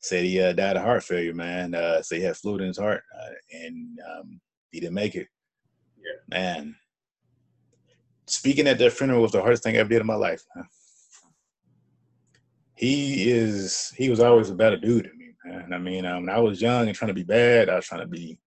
said 0.00 0.24
he 0.24 0.40
uh, 0.40 0.52
died 0.52 0.76
of 0.76 0.82
heart 0.82 1.02
failure, 1.02 1.34
man. 1.34 1.74
Uh, 1.74 2.02
so 2.02 2.16
he 2.16 2.22
had 2.22 2.36
fluid 2.36 2.62
in 2.62 2.68
his 2.68 2.78
heart, 2.78 3.02
uh, 3.20 3.34
and 3.52 3.98
um, 4.10 4.40
he 4.70 4.80
didn't 4.80 4.94
make 4.94 5.14
it. 5.14 5.26
Yeah, 5.98 6.38
man. 6.38 6.76
Speaking 8.26 8.66
at 8.66 8.78
that 8.78 8.92
funeral 8.92 9.22
was 9.22 9.32
the 9.32 9.40
hardest 9.40 9.62
thing 9.62 9.76
I 9.76 9.80
ever 9.80 9.88
did 9.88 10.00
in 10.00 10.06
my 10.06 10.16
life. 10.16 10.42
He 12.76 13.30
is. 13.30 13.92
He 13.96 14.10
was 14.10 14.20
always 14.20 14.50
a 14.50 14.54
better 14.54 14.76
dude 14.76 15.06
than 15.06 15.18
me, 15.18 15.32
man. 15.44 15.72
I 15.72 15.78
mean, 15.78 16.04
um, 16.04 16.26
when 16.26 16.34
I 16.34 16.38
was 16.38 16.60
young 16.60 16.86
and 16.86 16.96
trying 16.96 17.08
to 17.08 17.14
be 17.14 17.22
bad, 17.22 17.68
I 17.68 17.76
was 17.76 17.86
trying 17.86 18.02
to 18.02 18.06
be 18.06 18.38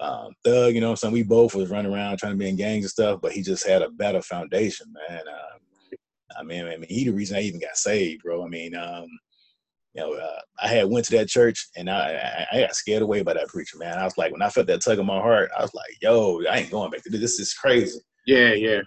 um, 0.00 0.32
thug. 0.44 0.74
You 0.74 0.80
know, 0.80 0.88
what 0.88 0.92
I'm 0.92 0.96
saying 0.96 1.14
we 1.14 1.22
both 1.22 1.54
was 1.54 1.70
running 1.70 1.92
around 1.92 2.18
trying 2.18 2.32
to 2.32 2.38
be 2.38 2.48
in 2.48 2.56
gangs 2.56 2.84
and 2.84 2.90
stuff, 2.90 3.20
but 3.22 3.32
he 3.32 3.42
just 3.42 3.66
had 3.66 3.82
a 3.82 3.90
better 3.90 4.20
foundation, 4.20 4.86
man. 5.08 5.20
Um, 5.20 5.98
I 6.38 6.42
mean, 6.42 6.66
I 6.66 6.76
mean, 6.76 6.86
he 6.88 7.04
the 7.04 7.12
reason 7.12 7.36
I 7.36 7.42
even 7.42 7.60
got 7.60 7.76
saved, 7.76 8.22
bro. 8.22 8.44
I 8.44 8.48
mean, 8.48 8.74
um, 8.74 9.06
you 9.94 10.02
know, 10.02 10.12
uh, 10.12 10.40
I 10.60 10.68
had 10.68 10.90
went 10.90 11.06
to 11.06 11.16
that 11.16 11.28
church 11.28 11.68
and 11.76 11.88
I, 11.88 12.46
I, 12.52 12.56
I 12.56 12.60
got 12.62 12.74
scared 12.74 13.02
away 13.02 13.22
by 13.22 13.32
that 13.32 13.48
preacher, 13.48 13.78
man. 13.78 13.96
I 13.96 14.04
was 14.04 14.18
like, 14.18 14.30
when 14.30 14.42
I 14.42 14.50
felt 14.50 14.66
that 14.66 14.82
tug 14.82 14.98
in 14.98 15.06
my 15.06 15.20
heart, 15.20 15.50
I 15.56 15.62
was 15.62 15.72
like, 15.72 15.96
yo, 16.02 16.42
I 16.50 16.58
ain't 16.58 16.70
going 16.70 16.90
back 16.90 17.02
to 17.04 17.10
this. 17.10 17.20
This 17.20 17.40
is 17.40 17.54
crazy. 17.54 18.00
Yeah, 18.26 18.52
yeah. 18.52 18.82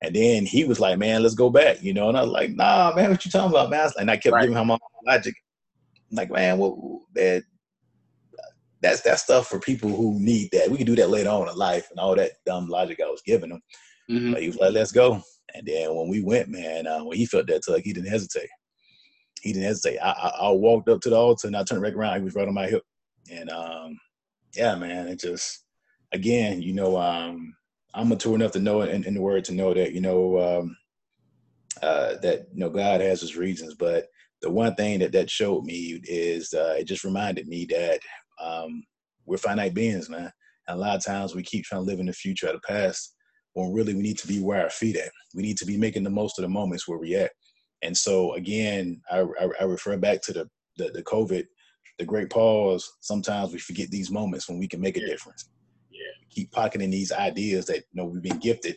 And 0.00 0.14
then 0.14 0.46
he 0.46 0.64
was 0.64 0.78
like, 0.78 0.98
man, 0.98 1.22
let's 1.22 1.34
go 1.34 1.50
back, 1.50 1.82
you 1.82 1.92
know. 1.92 2.08
And 2.08 2.16
I 2.16 2.22
was 2.22 2.30
like, 2.30 2.50
nah, 2.50 2.92
man, 2.94 3.10
what 3.10 3.24
you 3.24 3.30
talking 3.30 3.50
about, 3.50 3.70
man? 3.70 3.90
And 3.98 4.10
I 4.10 4.16
kept 4.16 4.34
right. 4.34 4.42
giving 4.42 4.56
him 4.56 4.68
my 4.68 4.78
logic. 5.06 5.34
I'm 6.10 6.16
like, 6.16 6.30
man, 6.30 6.58
what, 6.58 6.76
that, 7.14 7.42
that's 8.80 9.00
that 9.02 9.18
stuff 9.18 9.48
for 9.48 9.58
people 9.58 9.90
who 9.90 10.18
need 10.20 10.50
that. 10.52 10.70
We 10.70 10.76
can 10.76 10.86
do 10.86 10.94
that 10.96 11.10
later 11.10 11.30
on 11.30 11.48
in 11.48 11.56
life 11.56 11.88
and 11.90 11.98
all 11.98 12.14
that 12.14 12.32
dumb 12.46 12.68
logic 12.68 13.00
I 13.00 13.10
was 13.10 13.22
giving 13.22 13.50
him. 13.50 13.60
Mm-hmm. 14.08 14.32
But 14.32 14.42
he 14.42 14.48
was 14.48 14.56
like, 14.56 14.72
let's 14.72 14.92
go. 14.92 15.20
And 15.54 15.66
then 15.66 15.94
when 15.94 16.08
we 16.08 16.22
went, 16.22 16.48
man, 16.48 16.86
uh, 16.86 17.04
when 17.04 17.16
he 17.16 17.26
felt 17.26 17.48
that 17.48 17.64
tug, 17.66 17.80
he 17.82 17.92
didn't 17.92 18.10
hesitate. 18.10 18.48
He 19.42 19.52
didn't 19.52 19.66
hesitate. 19.66 19.98
I, 19.98 20.10
I, 20.10 20.28
I, 20.46 20.50
walked 20.50 20.88
up 20.88 21.00
to 21.02 21.10
the 21.10 21.16
altar 21.16 21.46
and 21.46 21.56
I 21.56 21.64
turned 21.64 21.82
back 21.82 21.94
around. 21.94 22.18
He 22.18 22.24
was 22.24 22.34
right 22.34 22.46
on 22.46 22.54
my 22.54 22.66
hip. 22.66 22.82
And 23.30 23.50
um, 23.50 23.98
yeah, 24.54 24.74
man, 24.76 25.08
it 25.08 25.20
just, 25.20 25.64
again, 26.12 26.60
you 26.62 26.74
know, 26.74 26.96
um, 26.96 27.54
I'm 27.98 28.08
mature 28.08 28.36
enough 28.36 28.52
to 28.52 28.60
know 28.60 28.82
in, 28.82 29.02
in 29.04 29.14
the 29.14 29.20
word 29.20 29.44
to 29.46 29.54
know 29.54 29.74
that, 29.74 29.92
you 29.92 30.00
know, 30.00 30.38
um, 30.38 30.76
uh, 31.82 32.14
that, 32.22 32.46
you 32.52 32.60
know, 32.60 32.70
God 32.70 33.00
has 33.00 33.20
his 33.20 33.36
reasons. 33.36 33.74
But 33.74 34.06
the 34.40 34.50
one 34.50 34.76
thing 34.76 35.00
that 35.00 35.10
that 35.12 35.28
showed 35.28 35.64
me 35.64 36.00
is 36.04 36.54
uh, 36.54 36.76
it 36.78 36.84
just 36.84 37.02
reminded 37.02 37.48
me 37.48 37.66
that 37.70 37.98
um, 38.40 38.84
we're 39.26 39.36
finite 39.36 39.74
beings, 39.74 40.08
man. 40.08 40.30
And 40.68 40.78
a 40.78 40.80
lot 40.80 40.94
of 40.94 41.04
times 41.04 41.34
we 41.34 41.42
keep 41.42 41.64
trying 41.64 41.80
to 41.80 41.86
live 41.86 41.98
in 41.98 42.06
the 42.06 42.12
future 42.12 42.48
or 42.48 42.52
the 42.52 42.60
past 42.60 43.16
when 43.54 43.72
really 43.72 43.94
we 43.94 44.02
need 44.02 44.18
to 44.18 44.28
be 44.28 44.40
where 44.40 44.62
our 44.62 44.70
feet 44.70 44.96
at. 44.96 45.10
We 45.34 45.42
need 45.42 45.56
to 45.56 45.66
be 45.66 45.76
making 45.76 46.04
the 46.04 46.10
most 46.10 46.38
of 46.38 46.42
the 46.42 46.48
moments 46.48 46.86
where 46.86 46.98
we 46.98 47.16
at. 47.16 47.32
And 47.82 47.96
so 47.96 48.34
again, 48.34 49.00
I, 49.10 49.22
I, 49.40 49.48
I 49.60 49.64
refer 49.64 49.96
back 49.96 50.22
to 50.22 50.32
the, 50.32 50.48
the, 50.76 50.90
the 50.90 51.02
COVID, 51.02 51.44
the 51.98 52.04
great 52.04 52.30
pause. 52.30 52.88
Sometimes 53.00 53.52
we 53.52 53.58
forget 53.58 53.90
these 53.90 54.12
moments 54.12 54.48
when 54.48 54.60
we 54.60 54.68
can 54.68 54.80
make 54.80 54.96
a 54.96 55.04
difference. 55.04 55.48
Keep 56.30 56.52
pocketing 56.52 56.90
these 56.90 57.12
ideas 57.12 57.66
that 57.66 57.78
you 57.78 57.94
know 57.94 58.04
we've 58.04 58.22
been 58.22 58.38
gifted, 58.38 58.76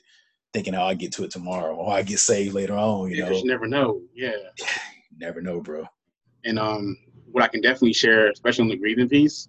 thinking, 0.54 0.76
"Oh, 0.76 0.86
I 0.86 0.94
get 0.94 1.12
to 1.14 1.24
it 1.24 1.32
tomorrow, 1.32 1.76
or 1.76 1.94
I 1.94 2.02
get 2.04 2.20
saved 2.20 2.54
later 2.54 2.76
on." 2.76 3.10
You 3.10 3.18
yeah, 3.18 3.30
know, 3.30 3.38
you 3.38 3.46
never 3.46 3.68
know. 3.68 4.02
Yeah, 4.14 4.32
never 5.18 5.42
know, 5.42 5.62
bro. 5.62 5.86
And 6.44 6.58
um, 6.58 6.98
what 7.32 7.44
I 7.44 7.48
can 7.48 7.62
definitely 7.62 7.94
share, 7.94 8.30
especially 8.30 8.64
on 8.64 8.70
the 8.70 8.78
grieving 8.78 9.10
piece, 9.10 9.48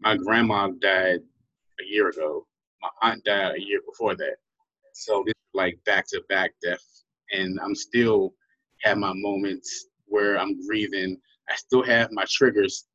my 0.00 0.16
grandma 0.16 0.68
died 0.80 1.20
a 1.80 1.84
year 1.84 2.08
ago. 2.08 2.46
My 2.82 3.10
aunt 3.10 3.24
died 3.24 3.56
a 3.56 3.60
year 3.60 3.80
before 3.86 4.14
that. 4.16 4.36
So 4.92 5.22
this 5.26 5.34
like 5.54 5.78
back 5.84 6.06
to 6.08 6.22
back 6.28 6.52
death, 6.62 6.84
and 7.32 7.58
I'm 7.60 7.74
still 7.74 8.34
have 8.82 8.98
my 8.98 9.12
moments 9.14 9.88
where 10.06 10.38
I'm 10.38 10.64
grieving. 10.66 11.18
I 11.48 11.56
still 11.56 11.82
have 11.84 12.10
my 12.12 12.24
triggers. 12.28 12.86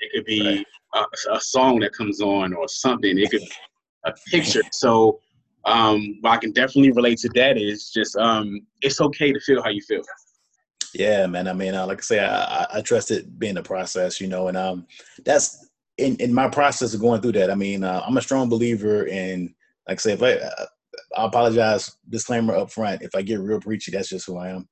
It 0.00 0.12
could 0.14 0.24
be 0.24 0.64
right. 0.94 1.06
a, 1.28 1.34
a, 1.34 1.40
song 1.40 1.80
that 1.80 1.92
comes 1.92 2.20
on 2.20 2.54
or 2.54 2.68
something. 2.68 3.18
It 3.18 3.30
could 3.30 3.42
a 4.04 4.12
picture. 4.30 4.62
So 4.72 5.20
um, 5.64 6.18
what 6.20 6.30
I 6.30 6.36
can 6.38 6.52
definitely 6.52 6.92
relate 6.92 7.18
to 7.18 7.30
that 7.34 7.58
is 7.58 7.90
just 7.90 8.16
um, 8.16 8.60
it's 8.82 9.00
okay 9.00 9.32
to 9.32 9.40
feel 9.40 9.62
how 9.62 9.70
you 9.70 9.82
feel. 9.82 10.02
Yeah, 10.94 11.26
man. 11.26 11.46
I 11.46 11.52
mean, 11.52 11.74
uh, 11.74 11.86
like 11.86 11.98
I 11.98 12.02
say, 12.02 12.24
I, 12.24 12.66
I, 12.74 12.80
trust 12.80 13.12
it 13.12 13.38
being 13.38 13.58
a 13.58 13.62
process, 13.62 14.20
you 14.20 14.26
know, 14.26 14.48
and 14.48 14.56
um, 14.56 14.86
that's 15.24 15.68
in, 15.98 16.16
in 16.16 16.34
my 16.34 16.48
process 16.48 16.94
of 16.94 17.00
going 17.00 17.20
through 17.20 17.32
that. 17.32 17.50
I 17.50 17.54
mean, 17.54 17.84
uh, 17.84 18.02
I'm 18.04 18.16
a 18.16 18.22
strong 18.22 18.48
believer 18.48 19.06
in, 19.06 19.54
like 19.88 19.98
I 19.98 20.00
say, 20.00 20.12
if 20.14 20.22
I, 20.22 20.32
uh, 20.32 20.66
I 21.16 21.26
apologize, 21.26 21.96
disclaimer 22.08 22.56
up 22.56 22.72
front. 22.72 23.02
If 23.02 23.14
I 23.14 23.22
get 23.22 23.38
real 23.38 23.60
preachy, 23.60 23.92
that's 23.92 24.08
just 24.08 24.26
who 24.26 24.38
I 24.38 24.48
am. 24.50 24.68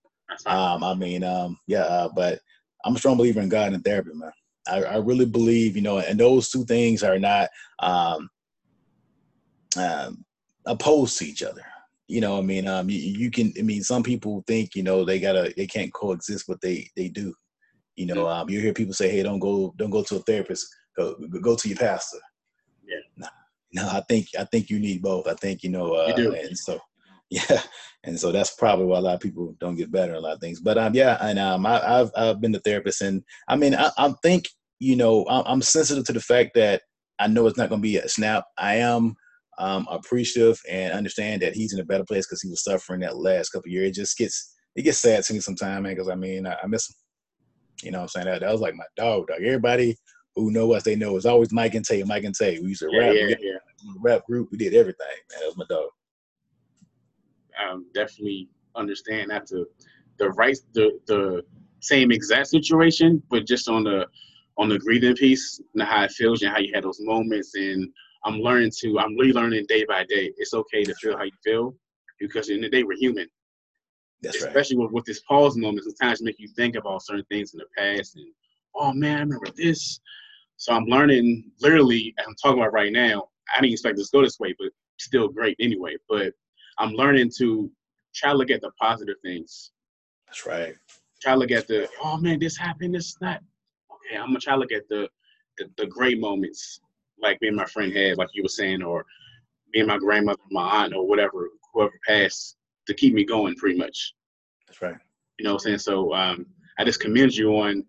Um, 0.47 0.83
I 0.83 0.95
mean, 0.95 1.23
um, 1.23 1.59
yeah, 1.67 1.83
uh, 1.83 2.09
but 2.14 2.41
I'm 2.85 2.97
a 2.97 2.99
strong 2.99 3.17
believer 3.17 3.41
in 3.41 3.49
God 3.49 3.73
and 3.73 3.85
therapy, 3.85 4.11
man. 4.14 4.33
I, 4.67 4.83
I 4.83 4.97
really 4.97 5.25
believe, 5.25 5.77
you 5.77 5.83
know, 5.83 5.99
and 5.99 6.19
those 6.19 6.51
two 6.51 6.64
things 6.64 7.03
are 7.03 7.19
not 7.19 7.49
um, 7.79 8.29
um, 9.79 10.25
opposed 10.67 11.19
to 11.19 11.25
each 11.25 11.43
other. 11.43 11.62
You 12.07 12.21
know, 12.21 12.38
I 12.38 12.41
mean, 12.41 12.67
um, 12.67 12.88
you, 12.88 12.99
you, 12.99 13.31
can. 13.31 13.53
I 13.59 13.62
mean, 13.62 13.83
some 13.83 14.03
people 14.03 14.43
think, 14.47 14.75
you 14.75 14.83
know, 14.83 15.05
they 15.05 15.21
gotta, 15.21 15.53
they 15.57 15.67
can't 15.67 15.93
coexist, 15.93 16.47
but 16.49 16.61
they 16.61 16.88
they 16.97 17.09
do. 17.09 17.35
You 17.97 18.07
know, 18.07 18.25
mm-hmm. 18.25 18.41
um, 18.43 18.51
you 18.51 18.61
hear 18.61 18.73
people 18.73 18.95
say, 18.95 19.11
"Hey, 19.11 19.23
don't 19.23 19.41
go, 19.41 19.75
don't 19.77 19.91
go 19.91 20.03
to 20.05 20.17
a 20.17 20.21
therapist. 20.21 20.67
Go, 20.97 21.17
go 21.43 21.55
to 21.55 21.69
your 21.69 21.77
pastor." 21.77 22.19
Yeah. 22.87 23.01
No, 23.17 23.29
no, 23.73 23.88
I 23.88 24.01
think 24.09 24.29
I 24.38 24.45
think 24.45 24.71
you 24.71 24.79
need 24.79 25.03
both. 25.03 25.27
I 25.27 25.35
think 25.35 25.62
you 25.62 25.71
know, 25.71 25.95
uh, 25.95 26.07
you 26.09 26.14
do. 26.14 26.35
and 26.35 26.57
so 26.57 26.81
yeah, 27.31 27.61
and 28.05 28.19
so 28.19 28.33
that's 28.33 28.55
probably 28.55 28.87
why 28.87 28.99
a 28.99 29.03
lot 29.03 29.14
of 29.14 29.21
people 29.21 29.55
don't 29.61 29.77
get 29.77 29.93
better 29.93 30.14
a 30.14 30.21
lot 30.21 30.35
of 30.35 30.41
things. 30.41 30.61
But 30.61 30.79
um, 30.79 30.95
yeah, 30.95 31.19
and 31.21 31.38
um, 31.38 31.67
I, 31.67 31.79
have 31.81 32.11
I've 32.17 32.41
been 32.41 32.55
a 32.55 32.61
therapist, 32.61 33.03
and 33.03 33.23
I 33.49 33.57
mean, 33.57 33.75
I, 33.75 33.91
I 33.99 34.14
think 34.23 34.49
you 34.79 34.97
know, 34.97 35.27
I'm, 35.29 35.43
I'm 35.47 35.62
sensitive 35.62 36.05
to 36.05 36.12
the 36.12 36.21
fact 36.21 36.53
that 36.55 36.83
I 37.19 37.27
know 37.27 37.47
it's 37.47 37.59
not 37.59 37.69
going 37.69 37.81
to 37.81 37.88
be 37.88 37.97
a 37.97 38.09
snap. 38.09 38.45
I 38.57 38.77
am 38.77 39.14
um, 39.59 39.87
appreciative 39.90 40.61
and 40.71 40.92
understand 40.92 41.42
that 41.42 41.55
he's 41.55 41.73
in 41.73 41.81
a 41.81 41.85
better 41.85 42.05
place 42.05 42.27
because 42.27 42.42
he 42.42 42.49
was 42.49 42.64
suffering 42.64 43.01
that 43.01 43.16
last 43.16 43.51
couple 43.51 43.71
years. 43.71 43.90
It 43.90 43.94
just 43.94 44.18
gets 44.18 44.55
it 44.77 44.83
gets 44.83 44.99
sad 44.99 45.25
to 45.25 45.35
me 45.35 45.40
sometimes, 45.40 45.83
man. 45.83 45.94
Because 45.94 46.09
I 46.09 46.14
mean, 46.14 46.47
I, 46.47 46.57
I, 46.62 46.66
miss 46.66 46.88
him. 46.88 46.94
You 47.83 47.90
know, 47.92 47.99
what 47.99 48.03
I'm 48.03 48.09
saying 48.09 48.27
that 48.27 48.40
that 48.40 48.53
was 48.53 48.61
like 48.61 48.75
my 48.75 48.85
dog, 48.97 49.29
dog. 49.29 49.42
Everybody 49.42 49.97
who 50.35 50.51
know 50.51 50.73
us, 50.73 50.85
they 50.85 50.97
know 50.97 51.16
it's 51.16 51.27
always 51.27 51.53
Mike 51.53 51.75
and 51.75 51.87
Taye, 51.87 52.07
Mike 52.07 52.25
and 52.25 52.37
Taye. 52.37 52.61
We 52.62 52.68
used 52.68 52.81
to 52.81 52.88
yeah, 52.92 53.01
rap, 53.01 53.14
yeah, 53.14 53.35
yeah. 53.40 53.92
rap 54.01 54.27
group. 54.27 54.49
We 54.51 54.59
did 54.59 54.75
everything, 54.75 55.07
man. 55.31 55.40
That 55.40 55.47
was 55.47 55.57
my 55.57 55.64
dog 55.68 55.90
um, 57.59 57.87
definitely 57.94 58.49
understand 58.77 59.31
that 59.31 59.47
the 59.47 59.66
the 60.18 60.31
right 60.31 60.57
the 60.75 60.99
the 61.07 61.42
same 61.81 62.11
exact 62.11 62.49
situation, 62.49 63.23
but 63.31 63.47
just 63.47 63.68
on 63.68 63.85
the 63.85 64.07
on 64.57 64.68
the 64.68 64.79
grieving 64.79 65.14
piece 65.14 65.61
and 65.75 65.83
how 65.83 66.03
it 66.05 66.11
feels 66.12 66.42
and 66.42 66.51
how 66.51 66.59
you 66.59 66.73
had 66.75 66.85
those 66.85 67.01
moments. 67.01 67.55
And 67.55 67.88
I'm 68.24 68.40
learning 68.40 68.72
to 68.81 68.98
I'm 68.98 69.16
relearning 69.16 69.66
day 69.66 69.85
by 69.85 70.04
day. 70.04 70.33
It's 70.37 70.54
okay 70.54 70.85
to 70.85 70.94
feel 70.94 71.16
how 71.16 71.24
you 71.24 71.33
feel 71.44 71.74
because 72.18 72.50
in 72.50 72.61
the 72.61 72.68
day 72.68 72.83
we're 72.83 72.98
human. 72.98 73.28
That's 74.22 74.42
Especially 74.42 74.76
right. 74.76 74.85
with, 74.85 74.92
with 74.92 75.04
this 75.04 75.20
pause 75.20 75.57
moment, 75.57 75.85
sometimes 75.85 76.22
make 76.22 76.38
you 76.38 76.48
think 76.48 76.74
about 76.74 77.04
certain 77.04 77.24
things 77.31 77.54
in 77.54 77.59
the 77.59 77.66
past 77.76 78.16
and 78.16 78.26
oh 78.74 78.92
man, 78.92 79.16
I 79.16 79.20
remember 79.20 79.46
this. 79.57 80.00
So 80.57 80.72
I'm 80.72 80.87
learning 80.87 81.50
literally, 81.61 82.14
I'm 82.26 82.35
talking 82.42 82.61
about 82.61 82.72
right 82.72 82.92
now. 82.92 83.28
I 83.57 83.61
didn't 83.61 83.72
expect 83.72 83.96
this 83.96 84.11
to 84.11 84.18
go 84.18 84.22
this 84.22 84.40
way, 84.40 84.54
but 84.59 84.68
still 84.98 85.28
great 85.28 85.57
anyway. 85.61 85.96
But 86.09 86.33
I'm 86.78 86.92
learning 86.92 87.31
to 87.38 87.70
try 88.14 88.33
to 88.33 88.37
look 88.37 88.50
at 88.50 88.61
the 88.61 88.70
positive 88.81 89.16
things. 89.24 89.72
That's 90.26 90.46
right. 90.46 90.74
Try 91.22 91.33
to 91.33 91.38
look 91.38 91.50
at 91.50 91.66
the, 91.66 91.88
oh 92.02 92.16
man, 92.18 92.38
this 92.38 92.57
happened, 92.57 92.94
this 92.94 93.14
that. 93.20 93.42
Okay, 93.90 94.20
I'm 94.20 94.28
gonna 94.28 94.40
try 94.40 94.54
to 94.54 94.61
look 94.61 94.72
at 94.72 94.88
the, 94.88 95.09
the 95.59 95.70
the 95.76 95.87
great 95.87 96.20
moments, 96.20 96.81
like 97.20 97.40
me 97.40 97.48
and 97.48 97.57
my 97.57 97.64
friend 97.66 97.92
had, 97.92 98.18
like 98.18 98.28
you 98.33 98.42
were 98.42 98.48
saying, 98.48 98.83
or 98.83 99.04
me 99.72 99.81
and 99.81 99.88
my 99.88 99.98
grandmother, 99.98 100.40
my 100.50 100.85
aunt, 100.85 100.94
or 100.94 101.07
whatever, 101.07 101.48
whoever 101.72 101.92
passed, 102.07 102.57
to 102.87 102.94
keep 102.94 103.14
me 103.14 103.24
going, 103.24 103.54
pretty 103.57 103.78
much. 103.78 104.14
That's 104.66 104.81
right. 104.83 104.96
You 105.38 105.44
know 105.44 105.52
what 105.54 105.62
I'm 105.62 105.64
saying? 105.64 105.78
So 105.78 106.14
um, 106.14 106.46
I 106.78 106.85
just 106.85 107.00
commend 107.00 107.37
you 107.37 107.50
on 107.57 107.85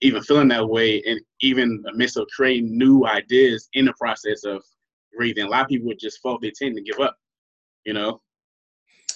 even 0.00 0.22
feeling 0.22 0.48
that 0.48 0.68
way, 0.68 1.02
and 1.06 1.20
even 1.40 1.82
amidst 1.92 2.16
of 2.16 2.26
creating 2.34 2.76
new 2.76 3.06
ideas 3.06 3.68
in 3.74 3.84
the 3.84 3.94
process 3.98 4.44
of 4.44 4.62
breathing. 5.16 5.44
A 5.44 5.48
lot 5.48 5.62
of 5.62 5.68
people 5.68 5.86
would 5.88 5.98
just 5.98 6.20
fall; 6.20 6.38
they 6.38 6.50
tend 6.50 6.76
to 6.76 6.82
give 6.82 7.00
up. 7.00 7.16
You 7.84 7.94
know. 7.94 8.20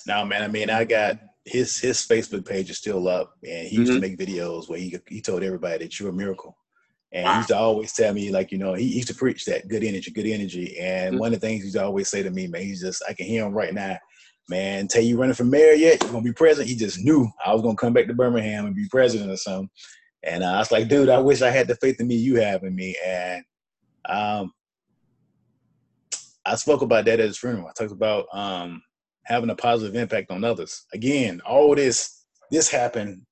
No, 0.07 0.25
man. 0.25 0.43
I 0.43 0.49
mean, 0.49 0.71
I 0.71 0.85
got 0.85 1.19
his 1.45 1.79
his 1.79 1.99
Facebook 2.07 2.47
page 2.47 2.71
is 2.71 2.79
still 2.79 3.09
up, 3.09 3.35
and 3.43 3.67
he 3.67 3.77
used 3.77 3.93
Mhm. 3.93 3.95
to 3.97 4.01
make 4.01 4.19
videos 4.19 4.69
where 4.69 4.79
he 4.79 4.97
he 5.09 5.21
told 5.21 5.43
everybody 5.43 5.85
that 5.85 5.99
you're 5.99 6.11
a 6.11 6.13
miracle, 6.13 6.57
and 7.15 7.25
Wow. 7.25 7.33
he 7.33 7.37
used 7.39 7.49
to 7.49 7.57
always 7.57 7.93
tell 7.93 8.13
me 8.13 8.31
like 8.31 8.51
you 8.53 8.59
know 8.59 8.75
he 8.75 8.85
used 8.85 9.09
to 9.09 9.15
preach 9.15 9.45
that 9.47 9.69
good 9.69 9.85
energy, 9.85 10.11
good 10.11 10.27
energy, 10.27 10.79
and 10.79 11.15
Mhm. 11.15 11.19
one 11.21 11.33
of 11.33 11.41
the 11.41 11.47
things 11.47 11.61
he 11.61 11.67
used 11.67 11.77
to 11.77 11.85
always 11.85 12.09
say 12.09 12.23
to 12.23 12.31
me, 12.31 12.47
man, 12.49 12.63
he's 12.63 12.81
just 12.83 13.03
I 13.09 13.15
can 13.15 13.27
hear 13.27 13.45
him 13.47 13.55
right 13.55 13.73
now, 13.73 13.97
man. 14.49 14.89
Tell 14.89 15.03
you 15.03 15.17
running 15.17 15.35
for 15.35 15.45
mayor 15.45 15.73
yet? 15.73 16.03
You're 16.03 16.11
gonna 16.13 16.23
be 16.25 16.33
president. 16.33 16.69
He 16.69 16.77
just 16.77 16.99
knew 16.99 17.31
I 17.45 17.53
was 17.53 17.63
gonna 17.63 17.77
come 17.77 17.93
back 17.95 18.09
to 18.09 18.15
Birmingham 18.15 18.67
and 18.67 18.75
be 18.75 18.89
president 18.91 19.31
or 19.31 19.37
something, 19.37 19.71
and 20.25 20.43
uh, 20.45 20.53
I 20.53 20.59
was 20.59 20.73
like, 20.73 20.89
dude, 20.89 21.09
I 21.09 21.21
wish 21.21 21.41
I 21.41 21.51
had 21.51 21.69
the 21.69 21.77
faith 21.77 22.01
in 22.01 22.09
me 22.09 22.17
you 22.17 22.37
have 22.41 22.65
in 22.65 22.75
me, 22.75 22.97
and 23.05 23.43
um. 24.07 24.53
I 26.47 26.57
spoke 26.57 26.83
about 26.83 27.07
that 27.07 27.21
at 27.21 27.27
his 27.27 27.39
funeral. 27.39 27.69
I 27.69 27.73
talked 27.73 27.93
about 27.93 28.27
um, 28.35 28.83
having 29.25 29.49
a 29.49 29.55
positive 29.55 29.95
impact 29.97 30.31
on 30.31 30.45
others. 30.45 30.85
Again, 30.93 31.41
all 31.41 31.75
this 31.75 32.27
this 32.51 32.69
happened. 32.69 33.23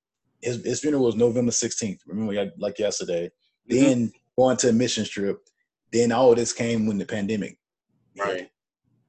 His, 0.40 0.64
his 0.64 0.80
funeral 0.80 1.04
was 1.04 1.14
November 1.14 1.52
16th. 1.52 1.98
Remember, 2.06 2.50
like 2.56 2.78
yesterday. 2.78 3.30
Mhm. 3.72 3.80
Then 3.80 4.12
going 4.36 4.56
to 4.58 4.68
a 4.70 4.72
mission 4.72 5.04
trip. 5.04 5.38
Then 5.92 6.12
all 6.12 6.34
this 6.34 6.52
came 6.52 6.86
when 6.86 6.98
the 6.98 7.04
pandemic. 7.06 7.58
hit. 8.14 8.24
Right. 8.24 8.50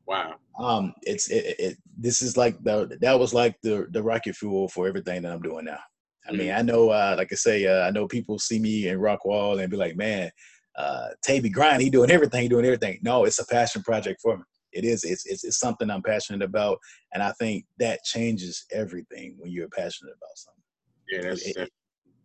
Wow. 0.06 0.36
Um, 0.60 0.94
it's 1.04 1.30
it, 1.30 1.56
it. 1.60 1.78
This 1.98 2.22
is 2.22 2.38
like 2.38 2.62
the 2.64 2.98
that 3.02 3.20
was 3.20 3.34
like 3.34 3.60
the 3.62 3.88
the 3.92 4.04
rocket 4.04 4.36
fuel 4.36 4.68
for 4.68 4.88
everything 4.88 5.22
that 5.24 5.32
I'm 5.32 5.42
doing 5.42 5.66
now. 5.66 5.80
I 6.28 6.32
mean, 6.32 6.52
I 6.52 6.62
know, 6.62 6.90
uh, 6.90 7.16
like 7.18 7.34
I 7.34 7.36
say, 7.36 7.66
uh, 7.68 7.86
I 7.86 7.92
know 7.92 8.08
people 8.08 8.40
see 8.40 8.58
me 8.58 8.88
in 8.88 8.98
Rockwall 8.98 9.60
and 9.62 9.70
be 9.70 9.76
like, 9.76 9.98
man, 9.98 10.32
uh, 10.78 11.10
Tavy 11.22 11.50
grind, 11.50 11.82
he 11.82 11.90
doing 11.90 12.10
everything, 12.12 12.44
he 12.44 12.48
doing 12.48 12.64
everything. 12.64 13.00
No, 13.02 13.26
it's 13.26 13.40
a 13.40 13.46
passion 13.46 13.84
project 13.84 14.22
for 14.22 14.38
me. 14.38 14.44
It 14.72 14.86
is. 14.86 15.04
It's, 15.04 15.26
it's 15.26 15.44
it's 15.44 15.60
something 15.60 15.90
I'm 15.90 16.02
passionate 16.02 16.42
about, 16.42 16.80
and 17.14 17.22
I 17.22 17.32
think 17.34 17.66
that 17.80 18.04
changes 18.06 18.66
everything 18.72 19.36
when 19.38 19.52
you're 19.52 19.68
passionate 19.68 20.14
about 20.16 20.36
something. 20.36 20.64
Yeah, 21.12 21.22
that's, 21.30 21.46
It- 21.48 21.56
that's 21.58 21.72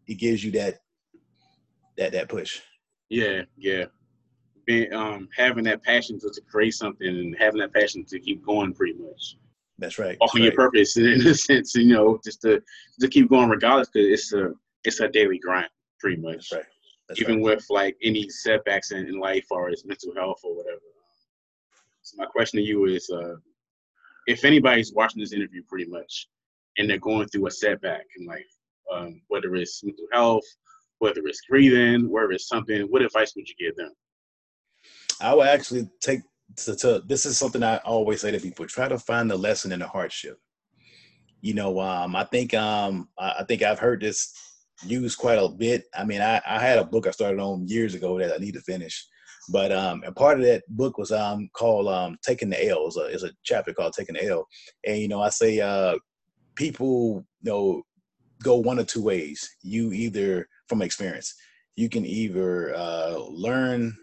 It 0.07 0.15
gives 0.15 0.45
you 0.45 0.53
that 0.53 0.77
that 1.99 2.13
that 2.13 2.29
push. 2.29 2.61
yeah, 3.11 3.43
yeah. 3.57 3.85
Being 4.67 4.93
um 4.93 5.29
having 5.37 5.65
that 5.65 5.83
passion 5.83 6.19
to, 6.21 6.31
to 6.31 6.41
create 6.51 6.75
something 6.75 7.07
and 7.07 7.37
having 7.39 7.61
that 7.61 7.75
passion 7.75 8.05
to 8.07 8.19
keep 8.19 8.45
going, 8.45 8.73
pretty 8.73 8.95
much. 8.95 9.37
That's 9.79 9.99
right. 9.99 10.17
Walking 10.21 10.45
your 10.45 10.53
purpose 10.53 10.97
in 10.97 11.27
a 11.27 11.35
sense, 11.35 11.75
you 11.75 11.95
know, 11.95 12.19
just 12.25 12.43
to 12.43 12.63
to 13.01 13.09
keep 13.09 13.29
going 13.29 13.49
regardless, 13.49 13.89
because 13.93 14.09
it's 14.09 14.33
a 14.33 14.53
it's 14.85 15.01
a 15.01 15.09
daily 15.09 15.39
grind, 15.39 15.69
pretty 16.01 16.21
much. 16.21 16.51
That's 16.51 16.53
right. 16.53 16.65
That's 17.09 17.21
Even 17.21 17.37
right. 17.37 17.57
with 17.57 17.67
like 17.71 17.97
any 18.03 18.29
setbacks 18.29 18.93
in, 18.93 19.07
in 19.07 19.19
life 19.19 19.47
or 19.51 19.71
as 19.71 19.85
mental 19.85 20.15
health 20.15 20.41
or 20.45 20.55
whatever. 20.57 20.81
So 22.03 22.17
my 22.19 22.27
question 22.27 22.59
to 22.59 22.65
you 22.65 22.85
is, 22.87 23.11
uh, 23.11 23.37
if 24.27 24.45
anybody's 24.45 24.93
watching 24.93 25.21
this 25.21 25.33
interview, 25.33 25.63
pretty 25.69 25.91
much, 25.91 26.29
and 26.77 26.89
they're 26.89 26.99
going 26.99 27.29
through 27.29 27.47
a 27.47 27.51
setback 27.51 28.05
in 28.19 28.27
life, 28.27 28.45
um, 28.93 29.23
whether 29.29 29.55
it's 29.57 29.83
mental 29.83 30.07
health, 30.13 30.45
whether 30.99 31.21
it's 31.27 31.43
breathing, 31.49 32.11
whether 32.11 32.33
it's 32.33 32.49
something, 32.49 32.83
what 32.83 33.03
advice 33.03 33.33
would 33.37 33.49
you 33.49 33.55
give 33.59 33.77
them? 33.77 33.93
I 35.21 35.35
would 35.35 35.49
actually 35.49 35.89
take 36.01 36.21
to, 36.57 36.77
to 36.77 37.03
this 37.07 37.27
is 37.27 37.39
something 37.39 37.63
I 37.63 37.79
always 37.79 38.21
say 38.21 38.31
to 38.31 38.41
people: 38.41 38.67
try 38.67 38.89
to 38.89 38.99
find 38.99 39.31
the 39.31 39.37
lesson 39.37 39.73
in 39.73 39.81
the 39.81 39.87
hardship. 39.87 40.39
You 41.41 41.55
know, 41.55 41.81
um, 41.81 42.17
I 42.17 42.25
think 42.25 42.55
um, 42.55 43.09
I, 43.19 43.45
think 43.45 43.63
I've 43.63 43.79
heard 43.79 44.01
this 44.01 44.33
used 44.85 45.19
quite 45.19 45.39
a 45.39 45.49
bit. 45.49 45.85
I 45.97 46.05
mean, 46.05 46.21
I, 46.21 46.41
I 46.47 46.59
had 46.59 46.79
a 46.79 46.85
book 46.85 47.07
I 47.07 47.13
started 47.13 47.41
on 47.41 47.69
years 47.69 47.95
ago 47.95 48.19
that 48.19 48.33
I 48.35 48.39
need 48.39 48.55
to 48.55 48.61
finish, 48.61 49.07
but 49.51 49.71
um, 49.71 50.03
and 50.05 50.17
part 50.17 50.41
of 50.41 50.47
that 50.47 50.65
book 50.69 50.99
was 50.99 51.13
um 51.13 51.49
called 51.53 51.89
um 51.89 52.17
taking 52.23 52.51
the 52.51 52.69
L. 52.69 52.87
It's 52.87 53.23
a, 53.23 53.27
a 53.27 53.31
chapter 53.45 53.73
called 53.73 53.93
taking 53.93 54.15
the 54.15 54.25
L, 54.25 54.47
and 54.87 54.99
you 54.99 55.09
know, 55.09 55.23
I 55.23 55.31
say 55.31 55.61
uh, 55.61 55.97
people 56.57 57.25
you 57.43 57.51
know 57.51 57.83
go 58.43 58.57
one 58.57 58.79
or 58.79 58.85
two 58.85 59.03
ways. 59.03 59.49
You 59.63 59.93
either 59.93 60.49
from 60.69 60.83
experience, 60.83 61.35
you 61.77 61.89
can 61.89 62.05
either 62.05 62.75
uh, 62.75 63.19
learn 63.29 63.97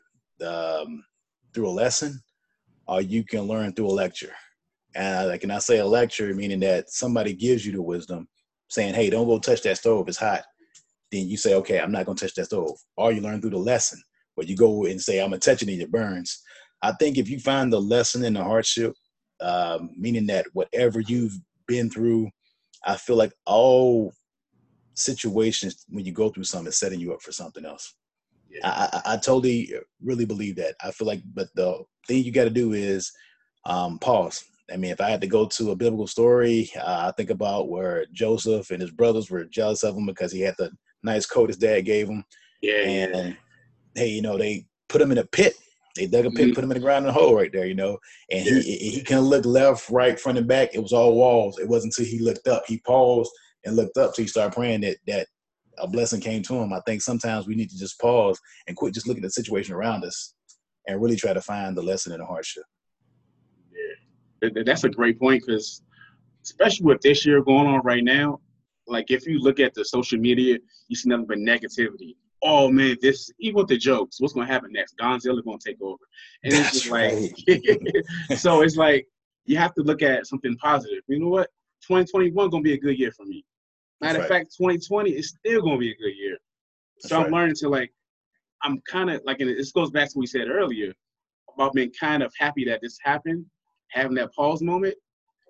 um, 0.45 1.04
through 1.54 1.69
a 1.69 1.71
lesson 1.71 2.19
or 2.88 3.02
you 3.02 3.24
can 3.24 3.41
learn 3.41 3.74
through 3.74 3.88
a 3.88 3.89
lecture. 3.89 4.34
And 4.95 5.52
I 5.52 5.60
say 5.60 5.80
a 5.80 5.86
lecture, 5.86 6.34
meaning 6.34 6.62
that 6.62 6.89
somebody 6.89 7.34
gives 7.34 7.65
you 7.65 7.74
the 7.74 7.82
wisdom 7.82 8.28
saying, 8.69 8.93
hey, 8.93 9.10
don't 9.10 9.28
go 9.28 9.39
touch 9.39 9.62
that 9.63 9.78
stove, 9.78 10.08
it's 10.08 10.17
hot. 10.17 10.43
Then 11.12 11.28
you 11.28 11.38
say, 11.38 11.54
okay, 11.56 11.80
I'm 11.80 11.91
not 11.91 12.06
gonna 12.06 12.17
touch 12.17 12.34
that 12.36 12.45
stove. 12.45 12.78
Or 12.98 13.12
you 13.12 13.21
learn 13.21 13.41
through 13.41 13.52
the 13.52 13.58
lesson 13.58 14.02
where 14.36 14.48
you 14.48 14.56
go 14.56 14.86
and 14.86 15.02
say, 15.02 15.19
I'm 15.19 15.30
gonna 15.30 15.39
touch 15.39 15.62
it 15.62 15.69
and 15.69 15.82
it 15.82 15.91
burns. 15.91 16.41
I 16.82 16.93
think 16.93 17.17
if 17.17 17.30
you 17.30 17.39
find 17.39 17.71
the 17.71 17.82
lesson 17.82 18.24
in 18.24 18.34
the 18.34 18.43
hardship, 18.43 18.93
um, 19.41 19.91
meaning 19.98 20.28
that 20.28 20.45
whatever 20.54 21.02
you've 21.02 21.38
been 21.67 21.89
through, 21.89 22.30
I 22.86 22.95
feel 22.95 23.15
like 23.15 23.34
all 23.45 24.13
situations 24.95 25.86
when 25.89 26.05
you 26.05 26.12
go 26.12 26.29
through 26.29 26.45
something 26.45 26.67
is 26.67 26.77
setting 26.77 26.99
you 26.99 27.13
up 27.13 27.21
for 27.21 27.31
something 27.31 27.65
else. 27.65 27.95
I, 28.63 28.89
I, 29.05 29.13
I 29.13 29.17
totally 29.17 29.73
really 30.01 30.25
believe 30.25 30.55
that. 30.55 30.75
I 30.84 30.91
feel 30.91 31.08
like, 31.08 31.21
but 31.34 31.49
the 31.55 31.84
thing 32.08 32.23
you 32.23 32.31
got 32.31 32.45
to 32.45 32.49
do 32.49 32.73
is 32.73 33.12
um, 33.65 33.99
pause. 33.99 34.43
I 34.71 34.77
mean, 34.77 34.91
if 34.91 35.01
I 35.01 35.10
had 35.10 35.21
to 35.21 35.27
go 35.27 35.45
to 35.45 35.71
a 35.71 35.75
biblical 35.75 36.08
story, 36.08 36.71
uh, 36.77 37.08
I 37.08 37.12
think 37.12 37.29
about 37.29 37.69
where 37.69 38.05
Joseph 38.12 38.71
and 38.71 38.81
his 38.81 38.91
brothers 38.91 39.29
were 39.29 39.43
jealous 39.45 39.84
of 39.84 39.95
him 39.95 40.05
because 40.05 40.31
he 40.31 40.41
had 40.41 40.55
the 40.58 40.71
nice 41.03 41.25
coat 41.25 41.49
his 41.49 41.58
dad 41.58 41.81
gave 41.81 42.08
him, 42.08 42.23
Yeah, 42.62 42.81
and 42.84 43.38
hey, 43.95 44.08
you 44.08 44.21
know, 44.21 44.38
they 44.38 44.65
put 44.88 45.01
him 45.01 45.12
in 45.12 45.19
a 45.19 45.25
pit. 45.25 45.55
They 45.95 46.08
dug 46.08 46.25
a 46.25 46.31
pit, 46.31 46.49
Mhm. 46.49 46.55
put 46.55 46.63
him 46.63 46.71
in 46.71 46.75
the 46.75 46.81
ground 46.81 47.05
in 47.05 47.10
a 47.10 47.13
hole 47.13 47.36
right 47.36 47.51
there, 47.53 47.65
you 47.65 47.75
know. 47.75 47.97
And 48.29 48.45
he 48.47 48.77
he 48.77 49.01
couldn't 49.01 49.23
look 49.25 49.45
left, 49.45 49.89
right, 49.89 50.19
front, 50.19 50.38
and 50.38 50.47
back. 50.47 50.73
It 50.73 50.81
was 50.81 50.91
all 50.93 51.15
walls. 51.15 51.60
It 51.60 51.67
wasn't 51.69 51.97
until 51.97 52.12
he 52.12 52.19
looked 52.19 52.47
up. 52.47 52.63
He 52.67 52.79
paused 52.79 53.31
and 53.65 53.75
looked 53.75 53.97
up 53.97 54.13
till 54.13 54.23
he 54.23 54.30
started 54.30 54.56
praying 54.56 54.82
that 54.82 54.97
that 55.08 55.28
a 55.78 55.88
blessing 55.88 56.21
came 56.21 56.41
to 56.43 56.56
him. 56.56 56.73
I 56.73 56.80
think 56.86 57.01
sometimes 57.01 57.47
we 57.47 57.56
need 57.56 57.69
to 57.69 57.78
just 57.78 57.99
pause 57.99 58.39
and 58.67 58.78
quit 58.78 58.93
just 58.93 59.08
looking 59.08 59.23
at 59.23 59.28
the 59.28 59.32
situation 59.32 59.73
around 59.73 60.04
us 60.04 60.34
and 60.88 61.01
really 61.01 61.15
try 61.15 61.34
to 61.34 61.41
find 61.41 61.75
the 61.75 61.82
lesson 61.82 62.13
in 62.13 62.19
the 62.19 62.25
hardship. 62.25 62.63
Th- 64.41 64.65
that's 64.65 64.84
a 64.84 64.89
great 64.89 65.19
point 65.19 65.43
because 65.45 65.82
especially 66.43 66.86
with 66.86 67.01
this 67.01 67.25
year 67.25 67.41
going 67.41 67.67
on 67.67 67.82
right 67.84 68.04
now 68.04 68.39
like 68.88 69.10
if 69.10 69.25
you 69.25 69.39
look 69.39 69.60
at 69.60 69.73
the 69.73 69.84
social 69.84 70.19
media 70.19 70.60
you 70.88 70.95
see 70.95 71.10
nothing 71.10 71.25
but 71.25 71.38
negativity. 71.39 72.15
Oh 72.43 72.69
man 72.69 72.97
this 73.01 73.32
even 73.39 73.58
with 73.58 73.67
the 73.67 73.78
jokes 73.78 74.21
what's 74.21 74.34
going 74.34 74.45
to 74.45 74.54
happen 74.54 74.71
next? 74.71 74.97
Godzilla 74.97 75.43
going 75.43 75.58
to 75.58 75.69
take 75.69 75.82
over. 75.82 76.04
And 76.43 76.54
it's 76.54 76.71
just 76.71 76.89
like 76.89 78.38
so 78.39 78.62
it's 78.62 78.75
like 78.75 79.08
you 79.45 79.58
have 79.58 79.73
to 79.75 79.82
look 79.82 80.01
at 80.01 80.28
something 80.28 80.56
positive. 80.58 81.01
You 81.08 81.19
know 81.19 81.30
what? 81.30 81.49
2021 81.88 82.49
going 82.49 82.63
to 82.63 82.67
be 82.67 82.73
a 82.73 82.80
good 82.80 82.99
year 82.99 83.12
for 83.12 83.25
me 83.25 83.43
matter 84.01 84.19
That's 84.19 84.29
of 84.31 84.38
fact 84.38 84.55
2020 84.58 85.12
is 85.12 85.29
still 85.29 85.62
going 85.62 85.75
to 85.75 85.79
be 85.79 85.91
a 85.91 85.95
good 85.95 86.15
year 86.15 86.38
That's 87.01 87.10
so 87.10 87.17
i'm 87.17 87.23
right. 87.23 87.31
learning 87.34 87.55
to 87.58 87.69
like 87.69 87.91
i'm 88.63 88.81
kind 88.89 89.10
of 89.10 89.21
like 89.25 89.39
and 89.39 89.49
this 89.49 89.71
goes 89.71 89.91
back 89.91 90.10
to 90.10 90.17
what 90.17 90.23
we 90.23 90.27
said 90.27 90.47
earlier 90.49 90.93
about 91.53 91.73
being 91.73 91.91
kind 91.97 92.21
of 92.23 92.34
happy 92.38 92.65
that 92.65 92.81
this 92.81 92.97
happened 93.03 93.45
having 93.91 94.15
that 94.15 94.34
pause 94.34 94.62
moment 94.62 94.95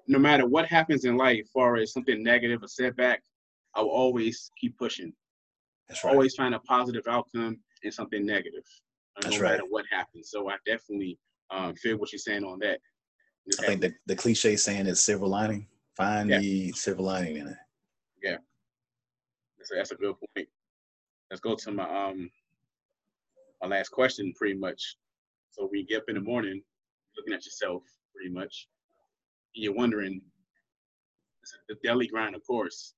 no 0.08 0.20
matter 0.20 0.46
what 0.46 0.66
happens 0.68 1.06
in 1.06 1.18
life 1.18 1.48
far 1.54 1.78
as 1.78 1.92
something 1.94 2.24
negative 2.24 2.62
or 2.64 2.68
setback 2.68 3.22
i 3.76 3.82
will 3.82 3.90
always 3.90 4.52
keep 4.60 4.78
pushing 4.78 5.12
That's 5.88 6.04
right. 6.04 6.12
always 6.12 6.36
find 6.36 6.54
a 6.54 6.60
positive 6.60 7.04
outcome 7.08 7.58
in 7.84 7.92
something 7.92 8.26
negative 8.26 8.64
uh, 9.18 9.22
That's 9.22 9.38
no 9.38 9.44
right. 9.44 9.52
matter 9.54 9.64
what 9.70 9.86
happens 9.92 10.30
so 10.32 10.50
i 10.50 10.56
definitely 10.66 11.18
um, 11.52 11.76
feel 11.76 11.98
what 11.98 12.12
you're 12.12 12.20
saying 12.20 12.44
on 12.44 12.60
that 12.60 12.80
Just 13.48 13.64
I 13.64 13.68
think 13.68 13.82
the, 13.82 13.94
the 14.08 14.16
cliche 14.16 14.56
saying 14.56 14.88
is 14.88 15.00
silver 15.00 15.28
lining. 15.28 15.68
Find 15.96 16.30
Yeah. 16.30 16.40
the 16.40 16.72
silver 16.74 17.04
lining 17.04 17.38
in 17.38 17.48
it. 17.48 17.58
That's, 18.34 19.72
a, 19.72 19.76
that's 19.76 19.92
a 19.92 19.96
good 19.96 20.16
point. 20.36 20.48
Let's 21.30 21.42
go 21.42 21.56
to 21.56 21.72
my 21.72 21.84
um 21.84 22.30
my 23.62 23.68
last 23.68 23.90
question 23.90 24.34
pretty 24.38 24.56
much. 24.58 24.98
So 25.52 25.70
we 25.72 25.86
get 25.86 26.00
up 26.00 26.10
in 26.10 26.16
the 26.16 26.22
morning 26.22 26.62
looking 27.18 27.34
at 27.34 27.46
yourself 27.46 27.84
pretty 28.14 28.34
much 28.34 28.68
and 29.56 29.64
you're 29.64 29.74
wondering 29.74 30.22
the 31.70 31.76
daily 31.84 32.08
grind 32.08 32.36
of 32.36 32.46
course 32.46 32.94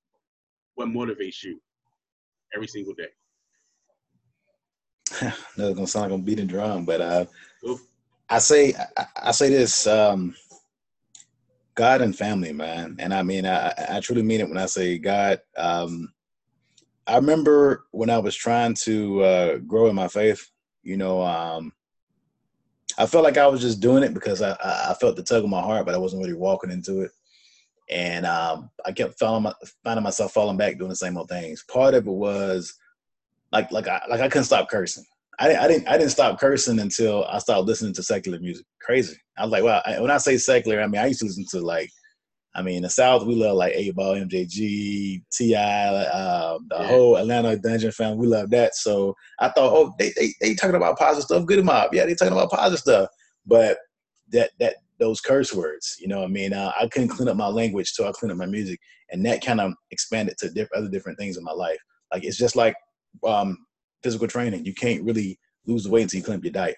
what 0.76 0.88
motivates 0.88 1.44
you 1.44 1.60
every 2.56 2.68
single 2.68 2.94
day? 2.94 3.10
No, 5.58 5.70
it's 5.70 5.76
gonna 5.76 5.88
sound 5.88 6.12
like 6.12 6.20
I'm 6.20 6.22
beating 6.22 6.46
drum, 6.46 6.86
but 6.86 7.02
uh, 7.02 7.26
I 8.30 8.38
say 8.38 8.74
I, 8.96 9.06
I 9.24 9.32
say 9.32 9.50
this: 9.50 9.88
um, 9.88 10.36
God 11.78 12.02
and 12.02 12.18
family, 12.18 12.52
man. 12.52 12.96
And 12.98 13.14
I 13.14 13.22
mean, 13.22 13.46
I, 13.46 13.72
I 13.88 14.00
truly 14.00 14.24
mean 14.24 14.42
it 14.42 14.50
when 14.50 14.58
I 14.58 14.66
say 14.66 14.98
God. 14.98 15.40
Um, 15.56 16.12
I 17.06 17.16
remember 17.16 17.86
when 17.92 18.10
I 18.10 18.18
was 18.18 18.36
trying 18.36 18.74
to 18.84 19.24
uh, 19.24 19.58
grow 19.60 19.88
in 19.88 19.96
my 19.96 20.08
faith. 20.08 20.50
You 20.82 20.98
know, 20.98 21.22
um, 21.22 21.72
I 22.98 23.06
felt 23.06 23.24
like 23.24 23.38
I 23.38 23.46
was 23.46 23.62
just 23.62 23.80
doing 23.80 24.02
it 24.02 24.16
because 24.16 24.42
I, 24.42 24.58
I 24.60 24.96
felt 25.00 25.16
the 25.16 25.24
tug 25.24 25.44
of 25.44 25.52
my 25.52 25.62
heart, 25.62 25.86
but 25.86 25.94
I 25.94 26.00
wasn't 26.00 26.24
really 26.24 26.34
walking 26.34 26.72
into 26.72 27.02
it. 27.02 27.12
And 27.92 28.26
um, 28.26 28.72
I 28.84 28.92
kept 28.92 29.22
my, 29.22 29.54
finding 29.84 30.04
myself 30.04 30.34
falling 30.34 30.58
back 30.58 30.80
doing 30.80 30.90
the 30.90 30.96
same 30.96 31.16
old 31.16 31.30
things. 31.30 31.64
Part 31.72 31.94
of 31.94 32.08
it 32.08 32.12
was 32.12 32.74
like 33.52 33.72
like 33.72 33.88
I 33.88 34.02
like 34.10 34.20
I 34.20 34.30
couldn't 34.30 34.46
stop 34.46 34.68
cursing. 34.68 35.06
I, 35.40 35.56
I 35.56 35.68
didn't 35.68 35.88
I 35.88 35.98
didn't 35.98 36.12
stop 36.12 36.40
cursing 36.40 36.80
until 36.80 37.26
I 37.26 37.38
started 37.40 37.68
listening 37.68 37.94
to 37.94 38.04
secular 38.04 38.40
music. 38.40 38.66
Crazy. 38.82 39.18
I 39.38 39.44
was 39.44 39.52
like, 39.52 39.64
wow. 39.64 39.82
I, 39.86 40.00
when 40.00 40.12
I 40.12 40.18
say 40.18 40.38
secular, 40.38 40.82
I 40.82 40.88
mean 40.88 41.02
I 41.02 41.08
used 41.08 41.20
to 41.20 41.26
listen 41.26 41.46
to 41.52 41.60
like, 41.60 41.92
I 42.56 42.64
mean, 42.64 42.78
in 42.78 42.84
the 42.84 42.90
South 42.90 43.26
we 43.26 43.36
love 43.36 43.56
like 43.56 43.74
Eight 43.76 43.94
Ball, 43.94 44.16
MJG, 44.16 45.22
Ti, 45.32 45.56
uh, 45.56 46.58
the 46.70 46.76
yeah. 46.80 46.88
whole 46.88 47.18
Atlanta 47.18 47.56
Dungeon 47.56 47.92
family. 47.92 48.18
We 48.18 48.28
love 48.28 48.50
that. 48.50 48.76
So 48.76 49.16
I 49.40 49.50
thought, 49.50 49.74
oh, 49.74 49.94
they 50.00 50.12
they 50.18 50.34
they 50.42 50.56
talking 50.56 50.76
about 50.76 50.98
positive 50.98 51.26
stuff. 51.26 51.46
Goodie 51.46 51.62
Mob, 51.62 51.94
yeah, 51.94 52.06
they 52.06 52.16
talking 52.16 52.34
about 52.34 52.50
positive 52.50 52.80
stuff. 52.80 53.10
But 53.46 53.78
that 54.32 54.52
that 54.60 54.78
those 55.00 55.22
curse 55.22 55.54
words, 55.54 55.98
you 56.00 56.08
know, 56.08 56.24
I 56.24 56.28
mean, 56.28 56.54
uh, 56.54 56.72
I 56.80 56.88
couldn't 56.88 57.10
clean 57.10 57.30
up 57.30 57.38
my 57.38 57.48
language 57.48 57.94
till 57.94 58.08
I 58.08 58.12
cleaned 58.12 58.32
up 58.32 58.40
my 58.40 58.48
music, 58.48 58.80
and 59.12 59.24
that 59.28 59.46
kind 59.46 59.62
of 59.62 59.74
expanded 59.92 60.36
to 60.40 60.50
diff- 60.50 60.70
other 60.76 60.90
different 60.90 61.20
things 61.20 61.38
in 61.38 61.44
my 61.44 61.52
life. 61.52 61.78
Like 62.12 62.24
it's 62.24 62.38
just 62.38 62.56
like 62.56 62.76
um, 63.24 63.67
physical 64.04 64.28
training. 64.28 64.66
You 64.66 64.74
can't 64.74 65.04
really 65.04 65.40
lose 65.66 65.84
the 65.84 65.90
weight 65.90 66.04
until 66.04 66.20
you 66.20 66.24
clean 66.24 66.38
up 66.38 66.44
your 66.44 66.54
diet. 66.54 66.78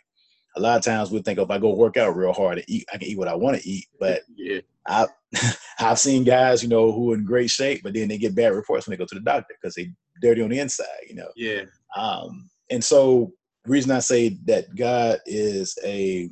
A 0.57 0.61
lot 0.61 0.77
of 0.77 0.83
times 0.83 1.11
we 1.11 1.21
think 1.21 1.39
oh, 1.39 1.43
if 1.43 1.51
I 1.51 1.59
go 1.59 1.73
work 1.75 1.95
out 1.97 2.15
real 2.15 2.33
hard 2.33 2.57
and 2.57 2.69
eat, 2.69 2.85
I 2.93 2.97
can 2.97 3.07
eat 3.07 3.17
what 3.17 3.27
I 3.27 3.35
want 3.35 3.59
to 3.61 3.69
eat. 3.69 3.85
But 3.99 4.21
yeah. 4.35 4.61
I, 4.87 5.07
I've 5.79 5.99
seen 5.99 6.23
guys, 6.23 6.63
you 6.63 6.69
know, 6.69 6.91
who 6.91 7.11
are 7.11 7.15
in 7.15 7.25
great 7.25 7.49
shape, 7.49 7.81
but 7.83 7.93
then 7.93 8.07
they 8.07 8.17
get 8.17 8.35
bad 8.35 8.53
reports 8.53 8.87
when 8.87 8.93
they 8.93 8.97
go 8.97 9.05
to 9.05 9.15
the 9.15 9.21
doctor 9.21 9.55
because 9.61 9.75
they 9.75 9.91
dirty 10.21 10.41
on 10.41 10.49
the 10.49 10.59
inside, 10.59 10.87
you 11.07 11.15
know. 11.15 11.29
Yeah. 11.35 11.63
Um, 11.95 12.49
and 12.69 12.83
so 12.83 13.31
reason 13.65 13.91
I 13.91 13.99
say 13.99 14.37
that 14.45 14.75
God 14.75 15.19
is 15.25 15.77
a 15.85 16.29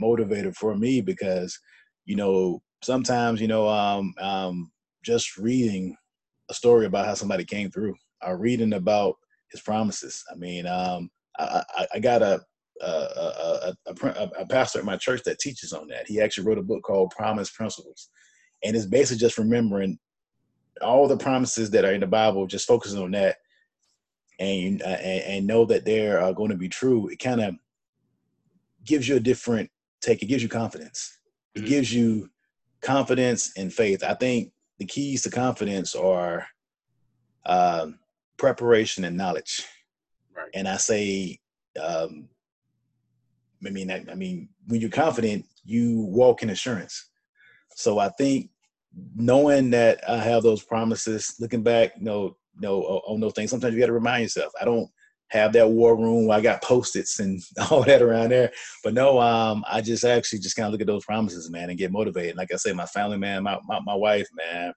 motivator 0.00 0.54
for 0.54 0.76
me 0.76 1.00
because, 1.00 1.58
you 2.04 2.16
know, 2.16 2.62
sometimes, 2.82 3.40
you 3.40 3.48
know, 3.48 3.68
um, 3.68 4.14
um, 4.20 4.70
just 5.04 5.36
reading 5.36 5.96
a 6.50 6.54
story 6.54 6.86
about 6.86 7.06
how 7.06 7.14
somebody 7.14 7.44
came 7.44 7.70
through, 7.70 7.94
or 8.22 8.36
reading 8.36 8.74
about 8.74 9.16
his 9.50 9.60
promises. 9.60 10.22
I 10.30 10.36
mean, 10.36 10.66
um, 10.66 11.10
I, 11.38 11.62
I, 11.76 11.86
I, 11.94 11.98
got 11.98 12.22
a 12.22 12.40
a, 12.80 12.86
a, 12.86 13.74
a, 13.86 14.30
a 14.40 14.46
pastor 14.46 14.78
at 14.78 14.84
my 14.84 14.96
church 14.96 15.22
that 15.24 15.38
teaches 15.38 15.72
on 15.72 15.86
that. 15.88 16.06
He 16.06 16.20
actually 16.20 16.46
wrote 16.46 16.58
a 16.58 16.62
book 16.62 16.82
called 16.82 17.12
Promise 17.16 17.50
Principles, 17.50 18.08
and 18.64 18.74
it's 18.74 18.86
basically 18.86 19.20
just 19.20 19.38
remembering 19.38 19.98
all 20.82 21.06
the 21.06 21.16
promises 21.16 21.70
that 21.70 21.84
are 21.84 21.92
in 21.92 22.00
the 22.00 22.06
Bible, 22.06 22.46
just 22.46 22.66
focusing 22.66 23.02
on 23.02 23.10
that, 23.12 23.36
and 24.38 24.82
uh, 24.82 24.86
and, 24.86 25.24
and 25.24 25.46
know 25.46 25.64
that 25.66 25.84
they're 25.84 26.20
uh, 26.20 26.32
going 26.32 26.50
to 26.50 26.56
be 26.56 26.68
true. 26.68 27.08
It 27.08 27.18
kind 27.18 27.40
of 27.40 27.54
gives 28.84 29.08
you 29.08 29.16
a 29.16 29.20
different 29.20 29.70
take. 30.00 30.22
It 30.22 30.26
gives 30.26 30.42
you 30.42 30.48
confidence. 30.48 31.18
It 31.54 31.60
mm-hmm. 31.60 31.68
gives 31.68 31.92
you 31.92 32.30
confidence 32.80 33.52
and 33.56 33.72
faith. 33.72 34.02
I 34.02 34.14
think 34.14 34.52
the 34.78 34.86
keys 34.86 35.22
to 35.22 35.30
confidence 35.30 35.94
are 35.94 36.46
um, 37.46 37.99
preparation 38.40 39.04
and 39.04 39.16
knowledge. 39.16 39.66
Right. 40.34 40.48
And 40.54 40.66
I 40.66 40.78
say, 40.78 41.38
um, 41.80 42.28
I 43.64 43.70
mean, 43.70 43.90
I, 43.90 44.04
I 44.10 44.14
mean, 44.14 44.48
when 44.66 44.80
you're 44.80 44.90
confident, 44.90 45.44
you 45.64 46.00
walk 46.00 46.42
in 46.42 46.50
assurance. 46.50 47.10
So 47.76 47.98
I 47.98 48.08
think 48.08 48.50
knowing 49.14 49.70
that 49.70 50.00
I 50.08 50.16
have 50.16 50.42
those 50.42 50.64
promises, 50.64 51.36
looking 51.38 51.62
back, 51.62 51.92
you 51.98 52.04
know, 52.04 52.36
you 52.54 52.62
know, 52.62 52.80
on 52.82 53.20
those 53.20 53.34
things, 53.34 53.50
sometimes 53.50 53.74
you 53.74 53.80
got 53.80 53.86
to 53.86 53.92
remind 53.92 54.22
yourself. 54.22 54.52
I 54.60 54.64
don't 54.64 54.88
have 55.28 55.52
that 55.52 55.68
war 55.68 55.94
room 55.96 56.26
where 56.26 56.38
I 56.38 56.40
got 56.40 56.62
post-its 56.62 57.20
and 57.20 57.40
all 57.70 57.82
that 57.84 58.02
around 58.02 58.30
there. 58.30 58.50
But 58.82 58.94
no, 58.94 59.20
um, 59.20 59.64
I 59.70 59.82
just 59.82 60.04
actually 60.04 60.40
just 60.40 60.56
kind 60.56 60.66
of 60.66 60.72
look 60.72 60.80
at 60.80 60.86
those 60.86 61.04
promises, 61.04 61.50
man, 61.50 61.68
and 61.68 61.78
get 61.78 61.92
motivated. 61.92 62.36
Like 62.36 62.52
I 62.52 62.56
say, 62.56 62.72
my 62.72 62.86
family, 62.86 63.18
man, 63.18 63.42
my, 63.42 63.58
my, 63.66 63.80
my 63.84 63.94
wife, 63.94 64.28
man, 64.34 64.72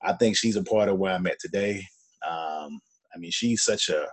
I 0.00 0.12
think 0.12 0.36
she's 0.36 0.56
a 0.56 0.62
part 0.62 0.88
of 0.88 0.98
where 0.98 1.12
I'm 1.12 1.26
at 1.26 1.40
today. 1.40 1.84
Um, 2.28 2.80
I 3.14 3.18
mean, 3.18 3.30
she's 3.30 3.62
such 3.62 3.88
a 3.88 4.06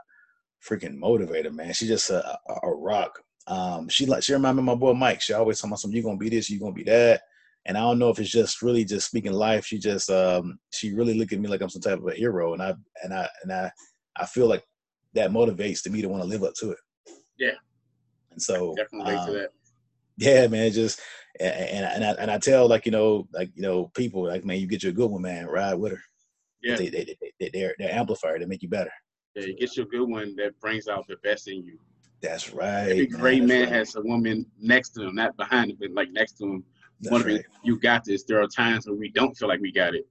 freaking 0.67 0.97
motivator, 0.97 1.51
man. 1.51 1.73
She's 1.73 1.89
just 1.89 2.09
a, 2.09 2.27
a, 2.27 2.53
a 2.63 2.75
rock. 2.75 3.19
Um, 3.47 3.89
she 3.89 4.05
like 4.05 4.23
she 4.23 4.33
reminded 4.33 4.61
me 4.61 4.71
of 4.71 4.77
my 4.77 4.79
boy 4.79 4.93
Mike. 4.93 5.21
She 5.21 5.33
always 5.33 5.59
told 5.59 5.71
me 5.71 5.77
something, 5.77 5.95
you're 5.95 6.03
gonna 6.03 6.17
be 6.17 6.29
this, 6.29 6.49
you're 6.49 6.59
gonna 6.59 6.73
be 6.73 6.83
that. 6.83 7.21
And 7.65 7.77
I 7.77 7.81
don't 7.81 7.99
know 7.99 8.09
if 8.09 8.19
it's 8.19 8.29
just 8.29 8.61
really 8.61 8.85
just 8.85 9.07
speaking 9.07 9.33
life. 9.33 9.65
She 9.65 9.77
just 9.77 10.09
um 10.09 10.59
she 10.71 10.93
really 10.93 11.15
look 11.15 11.31
at 11.33 11.39
me 11.39 11.47
like 11.47 11.61
I'm 11.61 11.69
some 11.69 11.81
type 11.81 11.99
of 11.99 12.07
a 12.07 12.13
hero. 12.13 12.53
And 12.53 12.61
I 12.61 12.75
and 13.03 13.13
I 13.13 13.27
and 13.43 13.51
I 13.51 13.71
I 14.15 14.25
feel 14.25 14.47
like 14.47 14.63
that 15.13 15.31
motivates 15.31 15.83
to 15.83 15.89
me 15.89 16.01
to 16.01 16.09
want 16.09 16.23
to 16.23 16.29
live 16.29 16.43
up 16.43 16.53
to 16.59 16.71
it. 16.71 16.77
Yeah. 17.37 17.55
And 18.31 18.41
so 18.41 18.75
definitely 18.75 19.15
um, 19.15 19.27
to 19.27 19.33
that. 19.33 19.49
Yeah, 20.17 20.47
man. 20.47 20.71
Just 20.71 21.01
and 21.39 21.85
and 21.85 22.05
I, 22.05 22.11
and 22.13 22.31
I 22.31 22.37
tell 22.37 22.67
like 22.67 22.85
you 22.85 22.91
know 22.91 23.27
like 23.33 23.49
you 23.55 23.61
know 23.61 23.91
people 23.95 24.25
like 24.25 24.45
man 24.45 24.59
you 24.59 24.67
get 24.67 24.83
you 24.83 24.89
a 24.89 24.93
good 24.93 25.09
one 25.09 25.21
man 25.21 25.47
ride 25.47 25.75
with 25.75 25.93
her 25.93 26.01
yeah. 26.61 26.75
They, 26.75 26.89
they, 26.89 27.15
they, 27.39 27.49
they're, 27.53 27.75
they're 27.77 27.93
amplifier. 27.93 28.39
They 28.39 28.45
make 28.45 28.61
you 28.61 28.69
better. 28.69 28.91
Yeah, 29.35 29.45
you 29.45 29.55
get 29.55 29.77
your 29.77 29.85
good 29.85 30.07
one 30.07 30.35
that 30.37 30.59
brings 30.59 30.87
out 30.87 31.05
the 31.07 31.15
best 31.23 31.47
in 31.47 31.63
you. 31.63 31.77
That's 32.21 32.53
right. 32.53 32.89
Every 32.89 33.07
great 33.07 33.43
man, 33.43 33.61
right. 33.61 33.69
has 33.69 33.95
a 33.95 34.01
woman 34.01 34.45
next 34.59 34.89
to 34.91 35.03
him, 35.03 35.15
not 35.15 35.35
behind 35.37 35.71
him, 35.71 35.77
but 35.79 35.91
like 35.91 36.11
next 36.11 36.33
to 36.33 36.45
him. 36.45 36.63
That's 36.99 37.11
Wondering, 37.11 37.37
right. 37.37 37.45
you 37.63 37.79
got 37.79 38.03
this. 38.03 38.23
There 38.23 38.41
are 38.41 38.47
times 38.47 38.85
when 38.85 38.99
we 38.99 39.09
don't 39.09 39.35
feel 39.35 39.47
like 39.47 39.59
we 39.59 39.71
got 39.71 39.95
it. 39.95 40.07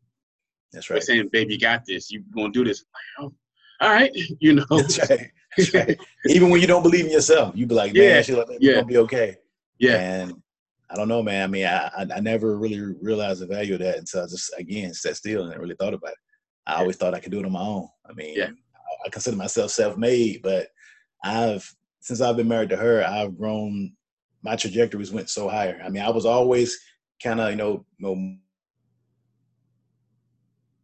That's 0.72 0.90
right. 0.90 0.96
We're 0.96 1.02
saying, 1.02 1.28
baby, 1.30 1.54
you 1.54 1.60
got 1.60 1.84
this. 1.86 2.10
You 2.10 2.24
gonna 2.34 2.50
do 2.50 2.64
this. 2.64 2.84
Oh, 3.20 3.32
all 3.80 3.90
right, 3.90 4.10
you 4.40 4.54
know. 4.54 4.66
That's 4.70 4.98
right. 5.08 5.30
That's 5.56 5.74
right. 5.74 6.00
Even 6.26 6.50
when 6.50 6.60
you 6.60 6.66
don't 6.66 6.82
believe 6.82 7.06
in 7.06 7.12
yourself, 7.12 7.56
you 7.56 7.66
be 7.66 7.74
like, 7.74 7.94
man, 7.94 8.24
yeah, 8.26 8.34
like, 8.34 8.46
yeah. 8.60 8.74
gonna 8.74 8.86
be 8.86 8.98
okay. 8.98 9.36
Yeah. 9.78 9.96
And 9.96 10.42
I 10.90 10.96
don't 10.96 11.08
know, 11.08 11.22
man. 11.22 11.44
I 11.44 11.46
mean, 11.46 11.66
I, 11.66 11.90
I, 11.96 12.06
I 12.16 12.20
never 12.20 12.58
really 12.58 12.80
realized 13.00 13.40
the 13.40 13.46
value 13.46 13.74
of 13.74 13.80
that 13.80 13.98
until 13.98 14.24
I 14.24 14.26
just 14.26 14.52
again 14.58 14.92
sat 14.92 15.16
still 15.16 15.44
and 15.44 15.60
really 15.60 15.76
thought 15.76 15.94
about 15.94 16.12
it. 16.12 16.18
I 16.66 16.74
always 16.76 16.96
thought 16.96 17.14
I 17.14 17.20
could 17.20 17.32
do 17.32 17.40
it 17.40 17.46
on 17.46 17.52
my 17.52 17.60
own. 17.60 17.88
I 18.08 18.12
mean, 18.12 18.36
yeah. 18.36 18.50
I, 19.04 19.08
consider 19.08 19.36
myself 19.36 19.70
self-made, 19.70 20.42
but 20.42 20.68
I've 21.24 21.68
since 22.00 22.20
I've 22.20 22.36
been 22.36 22.48
married 22.48 22.70
to 22.70 22.76
her, 22.76 23.04
I've 23.04 23.36
grown. 23.36 23.92
My 24.42 24.56
trajectories 24.56 25.12
went 25.12 25.28
so 25.28 25.48
higher. 25.48 25.80
I 25.84 25.90
mean, 25.90 26.02
I 26.02 26.10
was 26.10 26.24
always 26.24 26.78
kind 27.22 27.40
of 27.40 27.50
you 27.50 27.56
know, 27.56 27.84
you 27.98 28.06
know 28.06 28.36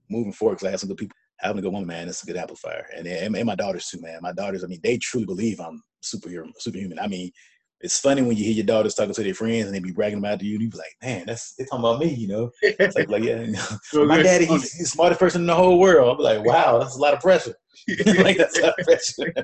moving 0.08 0.32
forward 0.32 0.56
because 0.56 0.68
I 0.68 0.70
had 0.70 0.80
some 0.80 0.88
good 0.88 0.98
people. 0.98 1.16
Having 1.40 1.58
a 1.58 1.62
good 1.62 1.72
woman, 1.72 1.86
man, 1.86 2.08
it's 2.08 2.22
a 2.22 2.26
good 2.26 2.38
amplifier, 2.38 2.86
and, 2.96 3.06
and 3.06 3.36
and 3.36 3.46
my 3.46 3.54
daughters 3.54 3.88
too, 3.88 4.00
man. 4.00 4.20
My 4.22 4.32
daughters, 4.32 4.64
I 4.64 4.68
mean, 4.68 4.80
they 4.82 4.96
truly 4.96 5.26
believe 5.26 5.60
I'm 5.60 5.82
superhero, 6.02 6.50
superhuman. 6.58 6.98
I 6.98 7.08
mean, 7.08 7.30
it's 7.80 8.00
funny 8.00 8.22
when 8.22 8.36
you 8.36 8.44
hear 8.44 8.54
your 8.54 8.66
daughters 8.66 8.94
talking 8.94 9.14
to 9.14 9.22
their 9.22 9.34
friends 9.34 9.66
and 9.66 9.74
they 9.74 9.80
be 9.80 9.92
bragging 9.92 10.18
about 10.18 10.42
you, 10.42 10.54
and 10.54 10.62
you 10.62 10.70
be 10.70 10.78
like, 10.78 10.96
man, 11.02 11.24
that's 11.26 11.54
they 11.54 11.64
talking 11.64 11.80
about 11.80 12.00
me, 12.00 12.08
you 12.14 12.28
know. 12.28 12.50
It's 12.62 12.96
like, 12.96 13.10
like 13.10 13.22
yeah, 13.22 13.42
you 13.42 13.52
know, 13.52 14.04
my 14.06 14.22
daddy, 14.22 14.46
he's, 14.46 14.72
he's, 14.72 14.78
the 14.78 14.86
smartest 14.86 15.20
person 15.20 15.42
in 15.42 15.46
the 15.46 15.54
whole 15.54 15.78
world. 15.78 16.18
I'm 16.18 16.24
like, 16.24 16.44
wow, 16.44 16.78
that's 16.78 16.96
a 16.96 17.00
lot 17.00 17.14
of 17.14 17.20
pressure. 17.20 17.54
like 18.18 18.38
that's 18.38 18.58
a 18.58 18.62
lot 18.62 18.74
of 18.78 18.86
pressure. 18.86 19.34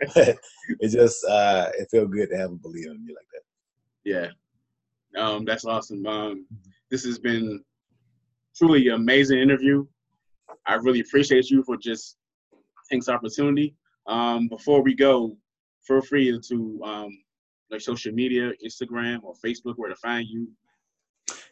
it 0.80 0.88
just 0.88 1.24
uh, 1.24 1.70
it 1.78 1.88
felt 1.90 2.10
good 2.10 2.30
to 2.30 2.36
have 2.36 2.50
them 2.50 2.58
believe 2.58 2.86
in 2.86 3.04
me 3.04 3.14
like 3.14 3.26
that. 3.32 3.42
Yeah, 4.04 5.22
um, 5.22 5.44
that's 5.44 5.64
awesome. 5.64 6.04
Um, 6.06 6.46
this 6.90 7.04
has 7.04 7.18
been 7.18 7.62
truly 8.56 8.88
an 8.88 8.94
amazing 8.94 9.38
interview. 9.38 9.86
I 10.66 10.74
really 10.74 11.00
appreciate 11.00 11.48
you 11.50 11.62
for 11.62 11.76
just 11.76 12.16
taking 12.90 13.14
opportunity. 13.14 13.76
Um, 14.06 14.48
before 14.48 14.82
we 14.82 14.94
go, 14.94 15.36
feel 15.86 16.00
free 16.00 16.38
to 16.48 16.80
um, 16.84 17.18
like 17.70 17.80
social 17.80 18.12
media, 18.12 18.52
Instagram 18.64 19.22
or 19.22 19.34
Facebook, 19.44 19.74
where 19.76 19.90
to 19.90 19.96
find 19.96 20.26
you? 20.28 20.48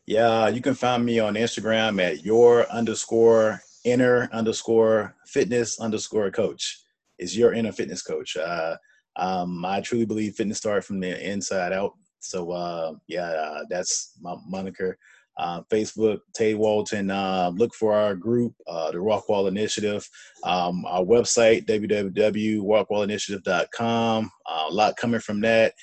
Yeah, 0.07 0.48
you 0.48 0.61
can 0.61 0.74
find 0.74 1.05
me 1.05 1.18
on 1.18 1.35
Instagram 1.35 2.02
at 2.02 2.24
your 2.24 2.70
underscore 2.70 3.61
inner 3.85 4.29
underscore 4.33 5.14
fitness 5.26 5.81
underscore 5.81 6.31
coach. 6.31 6.83
Is 7.18 7.37
your 7.37 7.55
inner 7.55 7.72
fitness 7.72 8.02
coach. 8.02 8.37
Uh, 8.37 8.76
um, 9.16 9.64
I 9.64 9.81
truly 9.81 10.05
believe 10.05 10.35
fitness 10.35 10.59
starts 10.59 10.87
from 10.87 11.00
the 11.00 11.29
inside 11.29 11.72
out. 11.72 11.94
So 12.20 12.50
uh, 12.50 12.92
yeah, 13.09 13.29
uh, 13.29 13.64
that's 13.70 14.12
my 14.20 14.37
moniker. 14.46 14.98
Uh, 15.38 15.62
Facebook, 15.70 16.18
Taye 16.38 16.57
Walton. 16.57 17.11
Uh, 17.11 17.50
look 17.55 17.74
for 17.74 17.94
our 17.94 18.14
group, 18.14 18.55
uh, 18.66 18.90
the 18.90 18.98
Rockwall 18.98 19.48
Initiative. 19.48 20.07
Um, 20.44 20.85
our 20.87 21.05
website, 21.05 21.66
www.rockwallinitiative.com. 21.66 24.31
Uh, 24.50 24.64
a 24.68 24.72
lot 24.72 24.96
coming 24.96 25.20
from 25.20 25.42
that 25.42 25.74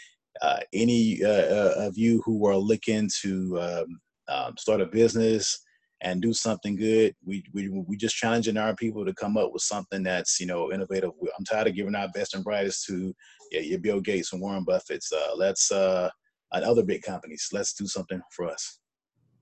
uh, 0.44 0.60
any 0.74 1.24
uh, 1.24 1.30
uh, 1.30 1.74
of 1.78 1.98
you 1.98 2.22
who 2.26 2.46
are 2.48 2.58
looking 2.58 3.10
to 3.22 3.60
um, 3.60 4.02
um, 4.28 4.58
start 4.58 4.82
a 4.82 4.86
business 4.86 5.60
and 6.02 6.22
do 6.22 6.34
something 6.34 6.76
good. 6.76 7.16
We 7.26 7.44
we 7.54 7.70
we 7.70 7.96
just 7.96 8.18
challenging 8.18 8.58
our 8.58 8.76
people 8.76 9.06
to 9.06 9.14
come 9.14 9.38
up 9.38 9.54
with 9.54 9.64
something 9.64 10.04
that's 10.04 10.40
you 10.40 10.46
know 10.46 10.72
innovative. 10.72 11.12
I'm 11.38 11.46
tired 11.46 11.68
of 11.68 11.76
giving 11.76 11.96
our 11.96 12.10
best 12.10 12.36
and 12.36 12.44
brightest 12.44 12.86
to 12.88 13.14
yeah, 13.52 13.62
your 13.62 13.80
Bill 13.80 14.02
Gates 14.02 14.34
and 14.34 14.42
Warren 14.42 14.66
Buffett's. 14.66 15.12
Uh, 15.12 15.34
let's 15.36 15.72
uh, 15.72 16.10
and 16.52 16.66
other 16.66 16.84
big 16.84 17.02
companies. 17.02 17.48
Let's 17.54 17.74
do 17.74 17.88
something 17.88 18.22
for 18.36 18.48
us. 18.48 18.80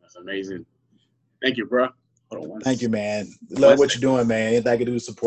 That's 0.01 0.15
amazing. 0.15 0.65
Thank 1.41 1.57
you, 1.57 1.65
bro. 1.65 1.89
Thank 2.63 2.81
you, 2.81 2.89
man. 2.89 3.27
Love 3.49 3.79
what 3.79 3.93
you're 3.93 4.01
doing, 4.01 4.27
man. 4.27 4.53
Anything 4.53 4.71
I 4.71 4.77
can 4.77 4.85
do 4.85 4.93
to 4.93 4.99
support. 4.99 5.19